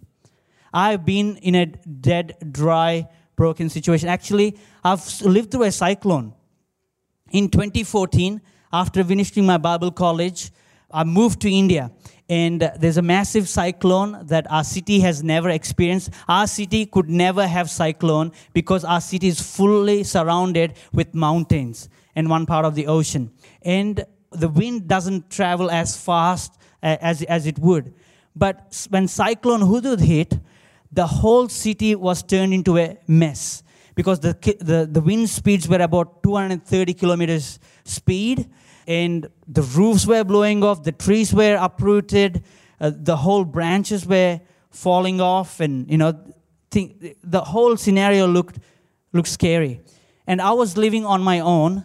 I've 0.72 1.04
been 1.04 1.36
in 1.38 1.54
a 1.54 1.66
dead, 1.66 2.36
dry, 2.52 3.08
broken 3.36 3.68
situation. 3.70 4.08
Actually, 4.08 4.58
I've 4.84 5.22
lived 5.22 5.52
through 5.52 5.62
a 5.64 5.72
cyclone. 5.72 6.34
In 7.30 7.48
2014, 7.50 8.40
after 8.72 9.04
finishing 9.04 9.44
my 9.44 9.58
Bible 9.58 9.90
college, 9.90 10.50
I 10.90 11.04
moved 11.04 11.40
to 11.42 11.50
India. 11.50 11.90
And 12.30 12.70
there's 12.78 12.96
a 12.96 13.02
massive 13.02 13.48
cyclone 13.48 14.26
that 14.26 14.50
our 14.50 14.64
city 14.64 15.00
has 15.00 15.22
never 15.22 15.48
experienced. 15.50 16.10
Our 16.28 16.46
city 16.46 16.86
could 16.86 17.08
never 17.08 17.46
have 17.46 17.70
cyclone 17.70 18.32
because 18.52 18.84
our 18.84 19.00
city 19.00 19.28
is 19.28 19.40
fully 19.40 20.04
surrounded 20.04 20.74
with 20.92 21.14
mountains 21.14 21.88
and 22.14 22.28
one 22.28 22.46
part 22.46 22.64
of 22.64 22.74
the 22.74 22.86
ocean. 22.86 23.30
And 23.62 24.04
the 24.30 24.48
wind 24.48 24.88
doesn't 24.88 25.30
travel 25.30 25.70
as 25.70 25.96
fast 25.96 26.58
as, 26.82 27.22
as 27.22 27.46
it 27.46 27.58
would. 27.58 27.94
But 28.36 28.86
when 28.90 29.08
Cyclone 29.08 29.62
Hudhud 29.62 30.00
hit, 30.00 30.38
the 30.92 31.06
whole 31.06 31.48
city 31.48 31.94
was 31.94 32.22
turned 32.22 32.54
into 32.54 32.78
a 32.78 32.98
mess 33.06 33.62
because 33.98 34.20
the, 34.20 34.32
the, 34.60 34.88
the 34.88 35.00
wind 35.00 35.28
speeds 35.28 35.68
were 35.68 35.82
about 35.82 36.22
230 36.22 36.94
kilometers 36.94 37.58
speed 37.82 38.48
and 38.86 39.26
the 39.48 39.62
roofs 39.62 40.06
were 40.06 40.22
blowing 40.22 40.62
off, 40.62 40.84
the 40.84 40.92
trees 40.92 41.34
were 41.34 41.58
uprooted, 41.60 42.44
uh, 42.80 42.92
the 42.94 43.16
whole 43.16 43.44
branches 43.44 44.06
were 44.06 44.40
falling 44.70 45.20
off, 45.20 45.58
and 45.58 45.90
you 45.90 45.98
know, 45.98 46.12
the 46.70 47.40
whole 47.40 47.76
scenario 47.76 48.28
looked 48.28 48.60
looked 49.12 49.30
scary. 49.30 49.80
And 50.28 50.40
I 50.40 50.52
was 50.52 50.76
living 50.76 51.04
on 51.04 51.20
my 51.20 51.40
own, 51.40 51.84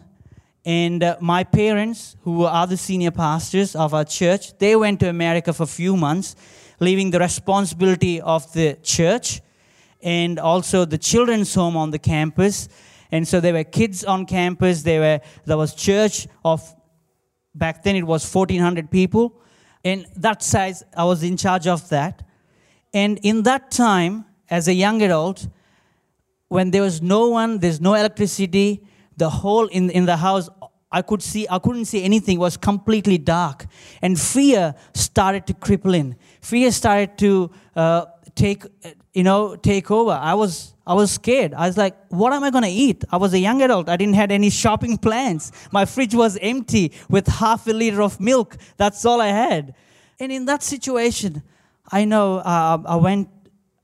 and 0.64 1.02
uh, 1.02 1.18
my 1.20 1.44
parents, 1.44 2.16
who 2.22 2.38
were 2.38 2.50
other 2.50 2.78
senior 2.78 3.10
pastors 3.10 3.76
of 3.76 3.96
our 3.96 4.06
church, 4.06 4.56
they 4.60 4.76
went 4.76 5.00
to 5.00 5.10
America 5.10 5.52
for 5.52 5.64
a 5.64 5.74
few 5.82 5.98
months, 5.98 6.36
leaving 6.80 7.10
the 7.10 7.18
responsibility 7.18 8.22
of 8.22 8.54
the 8.54 8.78
church 8.84 9.42
and 10.04 10.40
also 10.40 10.86
the 10.86 10.98
children's 10.98 11.54
home 11.54 11.78
on 11.78 11.92
the 11.92 12.00
campus. 12.00 12.70
And 13.12 13.28
so 13.28 13.40
there 13.40 13.54
were 13.54 13.64
kids 13.64 14.04
on 14.04 14.26
campus. 14.26 14.84
There 14.84 15.00
were 15.00 15.20
there 15.46 15.58
was 15.58 15.74
church 15.74 16.28
of 16.44 16.76
Back 17.56 17.84
then 17.84 17.96
it 17.96 18.04
was 18.04 18.24
1,400 18.34 18.90
people. 18.90 19.40
And 19.86 20.06
that 20.16 20.42
size, 20.42 20.84
I 20.96 21.04
was 21.04 21.24
in 21.24 21.38
charge 21.38 21.68
of 21.68 21.88
that. 21.90 22.24
And 22.94 23.20
in 23.24 23.44
that 23.44 23.72
time, 23.72 24.26
as 24.50 24.68
a 24.68 24.74
young 24.74 25.02
adult, 25.02 25.48
when 26.48 26.72
there 26.72 26.82
was 26.82 27.02
no 27.02 27.30
one, 27.30 27.60
there's 27.60 27.82
no 27.82 27.94
electricity, 27.96 28.86
the 29.18 29.30
whole 29.30 29.68
in, 29.68 29.90
in 29.90 30.06
the 30.06 30.18
house, 30.18 30.50
I 30.92 31.02
could 31.02 31.22
see, 31.22 31.48
I 31.50 31.60
couldn't 31.60 31.86
see 31.86 32.04
anything, 32.04 32.36
it 32.36 32.40
was 32.40 32.56
completely 32.56 33.18
dark. 33.18 33.66
And 34.02 34.20
fear 34.20 34.76
started 34.94 35.48
to 35.48 35.54
cripple 35.54 35.96
in. 35.96 36.16
Fear 36.42 36.72
started 36.72 37.18
to 37.20 37.52
uh, 37.76 38.06
take, 38.36 38.64
you 39.14 39.24
know, 39.24 39.56
take 39.56 39.92
over. 39.92 40.12
I 40.12 40.34
was, 40.34 40.74
I 40.88 40.94
was 40.94 41.12
scared. 41.12 41.54
I 41.54 41.68
was 41.68 41.78
like, 41.78 41.96
what 42.10 42.34
am 42.34 42.44
I 42.44 42.50
going 42.50 42.64
to 42.64 42.70
eat? 42.70 43.04
I 43.12 43.18
was 43.18 43.34
a 43.34 43.40
young 43.40 43.62
adult. 43.62 43.90
I 43.90 43.98
didn't 43.98 44.16
have 44.16 44.32
any 44.32 44.50
shopping 44.50 44.98
plans. 44.98 45.52
My 45.72 45.86
fridge 45.86 46.16
was 46.16 46.38
empty 46.42 46.92
with 47.10 47.28
half 47.28 47.68
a 47.68 47.74
liter 47.74 48.02
of 48.02 48.20
milk. 48.20 48.58
That's 48.78 49.06
all 49.06 49.22
I 49.22 49.28
had. 49.28 49.76
And 50.20 50.32
in 50.32 50.46
that 50.46 50.64
situation, 50.64 51.44
I 51.92 52.06
know 52.06 52.38
uh, 52.38 52.82
I 52.86 52.96
went 52.96 53.30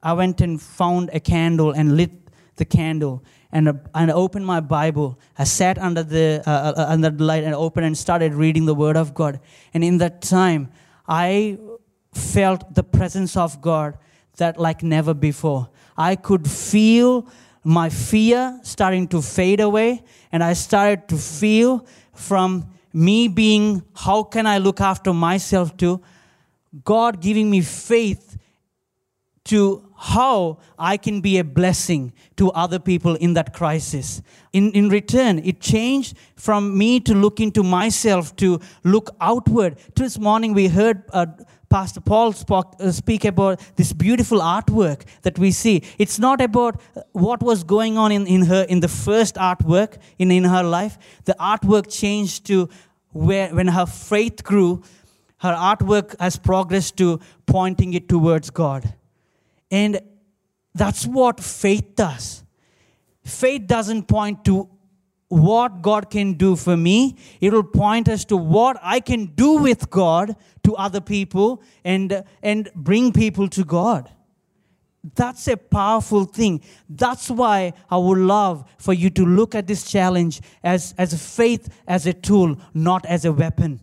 I 0.01 0.13
went 0.13 0.39
and 0.39 0.61
found 0.61 1.09
a 1.11 1.19
candle 1.19 1.71
and 1.71 1.97
lit 1.97 2.11
the 2.55 2.65
candle 2.65 3.23
and, 3.51 3.67
uh, 3.67 3.73
and 3.93 4.11
opened 4.11 4.45
my 4.45 4.59
Bible. 4.59 5.19
I 5.37 5.43
sat 5.43 5.77
under 5.77 6.03
the, 6.03 6.41
uh, 6.45 6.73
uh, 6.77 6.85
under 6.87 7.09
the 7.09 7.23
light 7.23 7.43
and 7.43 7.53
opened 7.53 7.85
and 7.85 7.97
started 7.97 8.33
reading 8.33 8.65
the 8.65 8.75
Word 8.75 8.95
of 8.95 9.13
God. 9.13 9.39
And 9.73 9.83
in 9.83 9.97
that 9.97 10.21
time, 10.21 10.71
I 11.07 11.57
felt 12.13 12.75
the 12.75 12.83
presence 12.83 13.35
of 13.35 13.61
God 13.61 13.97
that 14.39 14.59
like 14.59 14.83
never 14.83 15.13
before. 15.13 15.69
I 15.97 16.15
could 16.15 16.49
feel 16.49 17.27
my 17.63 17.89
fear 17.89 18.59
starting 18.63 19.07
to 19.09 19.21
fade 19.21 19.59
away, 19.59 20.03
and 20.31 20.43
I 20.43 20.53
started 20.53 21.07
to 21.09 21.17
feel 21.17 21.85
from 22.13 22.65
me 22.91 23.27
being, 23.27 23.83
how 23.95 24.23
can 24.23 24.47
I 24.47 24.57
look 24.57 24.81
after 24.81 25.13
myself, 25.13 25.77
to 25.77 26.01
God 26.83 27.21
giving 27.21 27.49
me 27.49 27.61
faith 27.61 28.37
to 29.45 29.89
how 29.97 30.59
I 30.77 30.95
can 30.97 31.21
be 31.21 31.39
a 31.39 31.43
blessing 31.43 32.13
to 32.37 32.51
other 32.51 32.79
people 32.79 33.15
in 33.15 33.33
that 33.33 33.53
crisis. 33.53 34.21
In, 34.53 34.71
in 34.71 34.89
return, 34.89 35.39
it 35.39 35.59
changed 35.59 36.15
from 36.35 36.77
me 36.77 36.99
to 37.01 37.13
look 37.13 37.39
into 37.39 37.63
myself 37.63 38.35
to 38.37 38.59
look 38.83 39.09
outward. 39.19 39.77
This 39.95 40.17
morning, 40.17 40.53
we 40.53 40.67
heard 40.67 41.03
uh, 41.11 41.25
Pastor 41.69 42.01
Paul 42.01 42.33
spoke, 42.33 42.75
uh, 42.79 42.91
speak 42.91 43.25
about 43.25 43.59
this 43.75 43.93
beautiful 43.93 44.39
artwork 44.39 45.03
that 45.21 45.37
we 45.37 45.51
see. 45.51 45.83
It's 45.99 46.17
not 46.17 46.41
about 46.41 46.81
uh, 46.95 47.01
what 47.11 47.43
was 47.43 47.63
going 47.63 47.97
on 47.97 48.11
in, 48.11 48.25
in 48.25 48.45
her 48.45 48.63
in 48.63 48.79
the 48.79 48.87
first 48.87 49.35
artwork 49.35 49.97
in, 50.17 50.31
in 50.31 50.45
her 50.45 50.63
life. 50.63 50.97
The 51.25 51.35
artwork 51.39 51.91
changed 51.91 52.47
to 52.47 52.69
where 53.11 53.53
when 53.53 53.67
her 53.67 53.85
faith 53.85 54.43
grew, 54.43 54.81
her 55.37 55.53
artwork 55.53 56.19
has 56.19 56.37
progressed 56.37 56.97
to 56.97 57.19
pointing 57.45 57.93
it 57.93 58.09
towards 58.09 58.49
God. 58.49 58.93
And 59.69 60.01
that's 60.73 61.05
what 61.05 61.39
faith 61.39 61.95
does. 61.95 62.43
Faith 63.23 63.67
doesn't 63.67 64.07
point 64.07 64.43
to 64.45 64.69
what 65.29 65.81
God 65.81 66.09
can 66.09 66.33
do 66.33 66.55
for 66.55 66.75
me, 66.75 67.15
it 67.39 67.53
will 67.53 67.63
point 67.63 68.09
us 68.09 68.25
to 68.25 68.37
what 68.37 68.77
I 68.81 68.99
can 68.99 69.27
do 69.27 69.53
with 69.53 69.89
God 69.89 70.35
to 70.63 70.75
other 70.75 70.99
people 70.99 71.61
and, 71.85 72.23
and 72.41 72.69
bring 72.75 73.13
people 73.13 73.47
to 73.49 73.63
God. 73.63 74.11
That's 75.15 75.47
a 75.47 75.55
powerful 75.55 76.25
thing. 76.25 76.61
That's 76.89 77.29
why 77.29 77.73
I 77.89 77.97
would 77.97 78.17
love 78.17 78.69
for 78.77 78.93
you 78.93 79.09
to 79.11 79.25
look 79.25 79.55
at 79.55 79.67
this 79.67 79.89
challenge 79.89 80.41
as, 80.63 80.93
as 80.97 81.13
faith 81.35 81.69
as 81.87 82.05
a 82.05 82.13
tool, 82.13 82.57
not 82.73 83.05
as 83.05 83.23
a 83.23 83.31
weapon. 83.31 83.79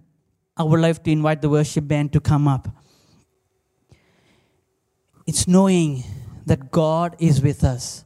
I 0.57 0.65
would 0.65 0.81
like 0.81 1.03
to 1.05 1.11
invite 1.11 1.43
the 1.43 1.49
worship 1.49 1.87
band 1.89 2.13
to 2.13 2.21
come 2.21 2.49
up. 2.49 2.69
It's 5.27 5.49
knowing 5.49 6.05
that 6.45 6.71
God 6.71 7.17
is 7.19 7.41
with 7.41 7.65
us. 7.65 8.06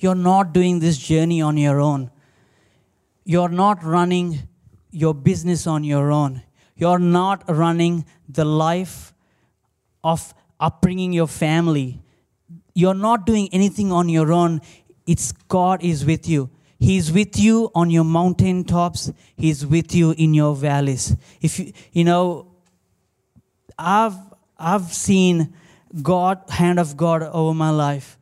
You're 0.00 0.14
not 0.14 0.52
doing 0.52 0.80
this 0.80 0.98
journey 0.98 1.40
on 1.40 1.56
your 1.56 1.80
own. 1.80 2.10
You're 3.24 3.50
not 3.50 3.84
running 3.84 4.48
your 4.90 5.14
business 5.14 5.66
on 5.66 5.84
your 5.84 6.10
own. 6.10 6.42
You're 6.74 6.98
not 6.98 7.44
running 7.48 8.06
the 8.28 8.44
life 8.44 9.12
of 10.02 10.34
upbringing 10.58 11.12
your 11.12 11.26
family. 11.28 12.02
You're 12.74 12.94
not 12.94 13.26
doing 13.26 13.48
anything 13.52 13.92
on 13.92 14.08
your 14.08 14.32
own. 14.32 14.62
It's 15.06 15.32
God 15.32 15.84
is 15.84 16.04
with 16.04 16.26
you. 16.26 16.50
He's 16.78 17.12
with 17.12 17.38
you 17.38 17.70
on 17.74 17.90
your 17.90 18.04
mountain 18.04 18.64
tops. 18.64 19.12
He's 19.36 19.66
with 19.66 19.94
you 19.94 20.12
in 20.12 20.32
your 20.32 20.56
valleys. 20.56 21.14
If 21.42 21.58
you, 21.58 21.72
you 21.92 22.04
know, 22.04 22.46
I've 23.78 24.16
I've 24.58 24.92
seen 24.92 25.54
God, 26.02 26.42
hand 26.48 26.78
of 26.78 26.96
God 26.96 27.22
over 27.22 27.54
my 27.54 27.70
life. 27.70 28.18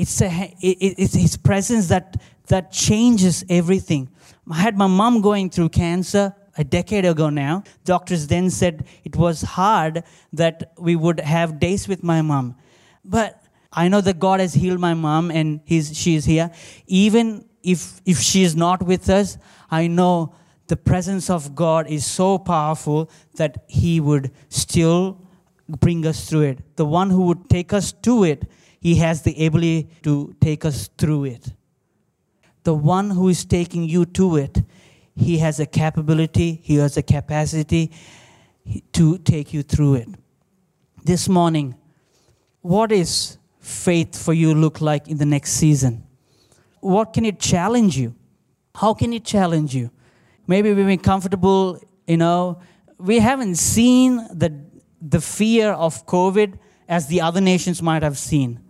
It's, 0.00 0.20
a, 0.22 0.54
it, 0.60 0.94
it's 0.98 1.14
His 1.14 1.36
presence 1.36 1.88
that, 1.88 2.16
that 2.46 2.72
changes 2.72 3.44
everything. 3.48 4.08
I 4.50 4.56
had 4.56 4.76
my 4.76 4.86
mom 4.86 5.20
going 5.20 5.50
through 5.50 5.70
cancer 5.70 6.34
a 6.56 6.64
decade 6.64 7.04
ago 7.04 7.30
now. 7.30 7.62
Doctors 7.84 8.26
then 8.26 8.50
said 8.50 8.86
it 9.04 9.16
was 9.16 9.42
hard 9.42 10.02
that 10.32 10.72
we 10.78 10.96
would 10.96 11.20
have 11.20 11.60
days 11.60 11.86
with 11.86 12.02
my 12.02 12.22
mom. 12.22 12.56
But 13.04 13.42
I 13.72 13.88
know 13.88 14.00
that 14.00 14.18
God 14.18 14.40
has 14.40 14.54
healed 14.54 14.80
my 14.80 14.94
mom 14.94 15.30
and 15.30 15.60
he's, 15.64 15.96
she's 15.96 16.24
here. 16.24 16.50
Even 16.86 17.44
if, 17.62 18.00
if 18.04 18.18
she 18.18 18.42
is 18.42 18.56
not 18.56 18.82
with 18.82 19.08
us, 19.08 19.38
I 19.70 19.86
know 19.86 20.34
the 20.70 20.76
presence 20.76 21.28
of 21.28 21.54
God 21.54 21.88
is 21.88 22.06
so 22.06 22.38
powerful 22.38 23.10
that 23.34 23.64
He 23.66 24.00
would 24.00 24.30
still 24.48 25.20
bring 25.68 26.06
us 26.06 26.28
through 26.28 26.42
it. 26.42 26.76
The 26.76 26.86
one 26.86 27.10
who 27.10 27.22
would 27.22 27.50
take 27.50 27.72
us 27.72 27.92
to 28.02 28.24
it, 28.24 28.44
He 28.80 28.96
has 28.96 29.22
the 29.22 29.46
ability 29.46 29.88
to 30.02 30.34
take 30.40 30.64
us 30.64 30.88
through 30.96 31.24
it. 31.24 31.52
The 32.64 32.74
one 32.74 33.10
who 33.10 33.28
is 33.28 33.44
taking 33.44 33.84
you 33.84 34.06
to 34.06 34.36
it, 34.36 34.62
He 35.14 35.38
has 35.38 35.60
a 35.60 35.66
capability, 35.66 36.60
He 36.62 36.76
has 36.76 36.96
a 36.96 37.02
capacity 37.02 37.92
to 38.92 39.18
take 39.18 39.52
you 39.52 39.62
through 39.62 39.94
it. 39.94 40.08
This 41.04 41.28
morning, 41.28 41.74
what 42.62 42.92
is 42.92 43.38
faith 43.58 44.22
for 44.22 44.32
you 44.32 44.54
look 44.54 44.80
like 44.80 45.08
in 45.08 45.18
the 45.18 45.26
next 45.26 45.52
season? 45.52 46.04
What 46.80 47.12
can 47.12 47.24
it 47.24 47.38
challenge 47.38 47.96
you? 47.98 48.14
How 48.74 48.94
can 48.94 49.12
it 49.12 49.24
challenge 49.24 49.74
you? 49.74 49.90
Maybe 50.46 50.72
we've 50.72 50.86
been 50.86 50.98
comfortable, 50.98 51.80
you 52.06 52.16
know, 52.16 52.60
we 52.98 53.18
haven't 53.18 53.56
seen 53.56 54.16
the, 54.32 54.58
the 55.00 55.20
fear 55.20 55.72
of 55.72 56.06
COVID 56.06 56.58
as 56.88 57.06
the 57.06 57.20
other 57.20 57.40
nations 57.40 57.82
might 57.82 58.02
have 58.02 58.18
seen. 58.18 58.60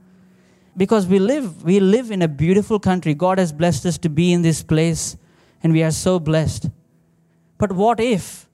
Because 0.76 1.06
we 1.06 1.18
live, 1.18 1.64
we 1.64 1.80
live 1.80 2.10
in 2.10 2.22
a 2.22 2.28
beautiful 2.28 2.78
country. 2.78 3.14
God 3.14 3.38
has 3.38 3.52
blessed 3.52 3.86
us 3.86 3.98
to 3.98 4.08
be 4.08 4.32
in 4.32 4.42
this 4.42 4.62
place, 4.62 5.16
and 5.62 5.72
we 5.72 5.82
are 5.82 5.90
so 5.90 6.18
blessed. 6.18 6.70
But 7.58 7.72
what 7.72 8.00
if 8.00 8.48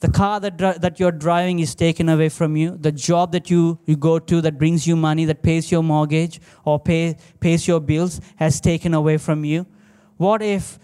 the 0.00 0.10
car 0.10 0.40
that, 0.40 0.58
that 0.58 1.00
you're 1.00 1.12
driving 1.12 1.60
is 1.60 1.74
taken 1.74 2.08
away 2.08 2.28
from 2.28 2.56
you, 2.56 2.76
the 2.76 2.92
job 2.92 3.32
that 3.32 3.50
you, 3.50 3.78
you 3.86 3.96
go 3.96 4.18
to 4.18 4.40
that 4.40 4.58
brings 4.58 4.86
you 4.86 4.96
money, 4.96 5.24
that 5.24 5.42
pays 5.42 5.70
your 5.70 5.82
mortgage 5.82 6.40
or 6.64 6.78
pay, 6.78 7.16
pays 7.40 7.66
your 7.66 7.80
bills, 7.80 8.20
has 8.36 8.60
taken 8.60 8.94
away 8.94 9.16
from 9.16 9.44
you? 9.44 9.66
What 10.16 10.42
if 10.42 10.78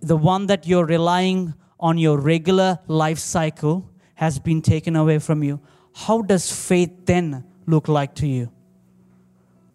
the 0.00 0.16
one 0.16 0.46
that 0.46 0.66
you're 0.66 0.84
relying 0.84 1.54
on 1.80 1.98
your 1.98 2.18
regular 2.18 2.78
life 2.86 3.18
cycle 3.18 3.90
has 4.14 4.38
been 4.38 4.62
taken 4.62 4.96
away 4.96 5.18
from 5.18 5.42
you, 5.42 5.60
how 5.94 6.22
does 6.22 6.50
faith 6.52 6.90
then 7.06 7.44
look 7.66 7.88
like 7.88 8.14
to 8.16 8.26
you? 8.26 8.50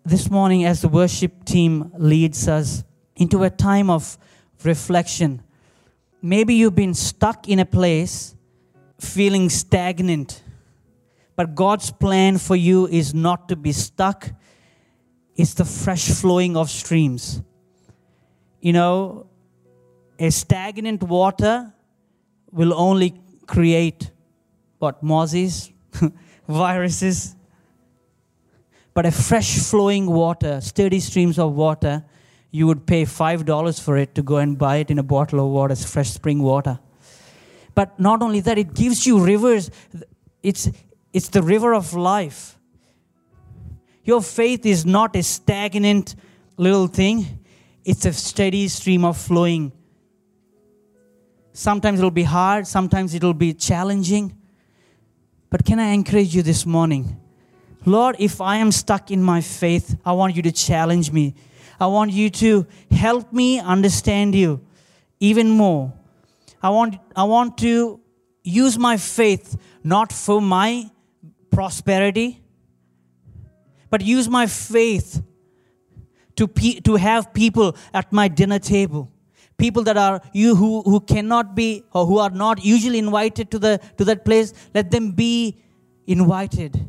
This 0.07 0.31
morning, 0.31 0.63
as 0.63 0.79
the 0.79 0.87
worship 0.87 1.43
team 1.43 1.91
leads 1.97 2.47
us 2.47 2.85
into 3.17 3.43
a 3.43 3.49
time 3.49 3.89
of 3.89 4.17
reflection, 4.63 5.43
maybe 6.21 6.53
you've 6.53 6.75
been 6.75 6.93
stuck 6.93 7.49
in 7.49 7.59
a 7.59 7.65
place 7.65 8.33
feeling 9.01 9.49
stagnant, 9.49 10.41
but 11.35 11.55
God's 11.55 11.91
plan 11.91 12.37
for 12.37 12.55
you 12.55 12.87
is 12.87 13.13
not 13.13 13.49
to 13.49 13.57
be 13.57 13.73
stuck, 13.73 14.29
it's 15.35 15.55
the 15.55 15.65
fresh 15.65 16.07
flowing 16.07 16.55
of 16.55 16.69
streams. 16.69 17.41
You 18.61 18.71
know, 18.71 19.27
a 20.17 20.29
stagnant 20.29 21.03
water 21.03 21.73
will 22.49 22.73
only 22.73 23.21
create 23.45 24.11
what? 24.79 25.03
Mosses 25.03 25.69
viruses 26.47 27.35
but 28.97 29.05
a 29.05 29.11
fresh 29.11 29.59
flowing 29.59 30.07
water 30.07 30.59
steady 30.59 30.99
streams 30.99 31.37
of 31.37 31.53
water 31.53 32.03
you 32.49 32.65
would 32.65 32.87
pay 32.87 33.05
five 33.05 33.45
dollars 33.45 33.79
for 33.79 33.95
it 33.95 34.15
to 34.15 34.23
go 34.23 34.37
and 34.37 34.57
buy 34.57 34.77
it 34.77 34.89
in 34.89 34.97
a 34.97 35.03
bottle 35.03 35.39
of 35.39 35.51
water 35.51 35.75
fresh 35.75 36.09
spring 36.09 36.41
water. 36.41 36.79
But 37.75 37.99
not 37.99 38.23
only 38.23 38.39
that 38.39 38.57
it 38.57 38.73
gives 38.73 39.05
you 39.05 39.23
rivers. 39.23 39.69
It's 40.41 40.71
it's 41.13 41.29
the 41.29 41.43
river 41.43 41.75
of 41.75 41.93
life. 41.93 42.57
Your 44.03 44.21
faith 44.21 44.65
is 44.65 44.83
not 44.83 45.15
a 45.15 45.21
stagnant 45.21 46.15
little 46.57 46.87
thing. 46.87 47.45
It's 47.85 48.03
a 48.05 48.13
steady 48.13 48.67
stream 48.67 49.05
of 49.05 49.15
flowing. 49.17 49.73
Sometimes 51.53 51.99
it'll 51.99 52.09
be 52.09 52.23
hard, 52.23 52.65
sometimes 52.65 53.13
it'll 53.13 53.35
be 53.35 53.53
challenging. 53.53 54.35
But 55.51 55.65
can 55.65 55.79
I 55.79 55.89
encourage 55.89 56.35
you 56.35 56.41
this 56.41 56.65
morning? 56.65 57.26
Lord, 57.87 58.17
if 58.19 58.41
I 58.41 58.57
am 58.57 58.73
stuck 58.73 59.11
in 59.11 59.23
my 59.23 59.39
faith, 59.39 59.95
I 60.05 60.11
want 60.11 60.35
you 60.35 60.41
to 60.41 60.51
challenge 60.51 61.09
me. 61.09 61.35
I 61.79 61.85
want 61.87 62.11
you 62.11 62.29
to 62.29 62.67
help 62.91 63.31
me 63.31 63.59
understand 63.59 64.35
you 64.35 64.59
even 65.21 65.49
more. 65.49 65.93
I 66.61 66.69
want, 66.69 66.97
I 67.15 67.23
want 67.23 67.57
to 67.59 68.01
use 68.43 68.77
my 68.77 68.97
faith 68.97 69.55
not 69.85 70.11
for 70.11 70.41
my 70.41 70.91
prosperity, 71.49 72.43
but 73.89 74.01
use 74.01 74.27
my 74.27 74.47
faith 74.47 75.23
to, 76.35 76.45
pe- 76.45 76.81
to 76.81 76.95
have 76.95 77.33
people 77.33 77.77
at 77.93 78.11
my 78.11 78.27
dinner 78.27 78.59
table 78.59 79.09
people 79.57 79.81
that 79.81 79.97
are 79.97 80.21
you 80.33 80.55
who, 80.55 80.83
who 80.83 80.99
cannot 80.99 81.55
be 81.55 81.83
or 81.91 82.05
who 82.05 82.19
are 82.19 82.29
not 82.29 82.63
usually 82.63 82.99
invited 82.99 83.49
to 83.49 83.57
the 83.57 83.79
to 83.97 84.05
that 84.05 84.23
place 84.23 84.53
let 84.75 84.91
them 84.91 85.09
be 85.09 85.57
invited 86.05 86.87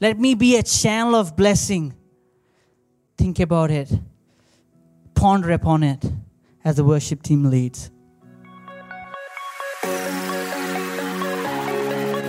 let 0.00 0.18
me 0.18 0.34
be 0.34 0.56
a 0.56 0.62
channel 0.62 1.14
of 1.14 1.36
blessing 1.36 1.94
think 3.16 3.40
about 3.40 3.70
it 3.70 3.90
ponder 5.14 5.50
upon 5.50 5.82
it 5.82 6.04
as 6.64 6.76
the 6.76 6.84
worship 6.84 7.22
team 7.22 7.44
leads 7.50 7.90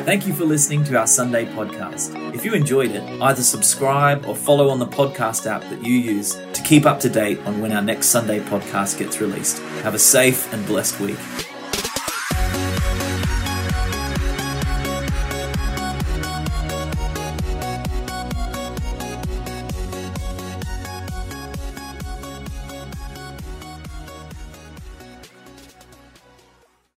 Thank 0.07 0.25
you 0.25 0.31
for 0.33 0.45
listening 0.45 0.85
to 0.85 0.97
our 0.97 1.05
Sunday 1.05 1.43
podcast. 1.43 2.33
If 2.33 2.45
you 2.45 2.53
enjoyed 2.53 2.91
it, 2.91 3.03
either 3.21 3.41
subscribe 3.41 4.25
or 4.25 4.37
follow 4.37 4.69
on 4.69 4.79
the 4.79 4.87
podcast 4.87 5.45
app 5.45 5.63
that 5.63 5.83
you 5.83 5.95
use 5.95 6.35
to 6.53 6.61
keep 6.63 6.85
up 6.85 7.01
to 7.01 7.09
date 7.09 7.39
on 7.39 7.59
when 7.59 7.73
our 7.73 7.81
next 7.81 8.07
Sunday 8.07 8.39
podcast 8.39 8.97
gets 8.97 9.19
released. 9.19 9.59
Have 9.83 9.95
a 9.95 9.99
safe 9.99 10.53
and 10.53 10.65
blessed 10.65 11.01
week. 11.01 11.17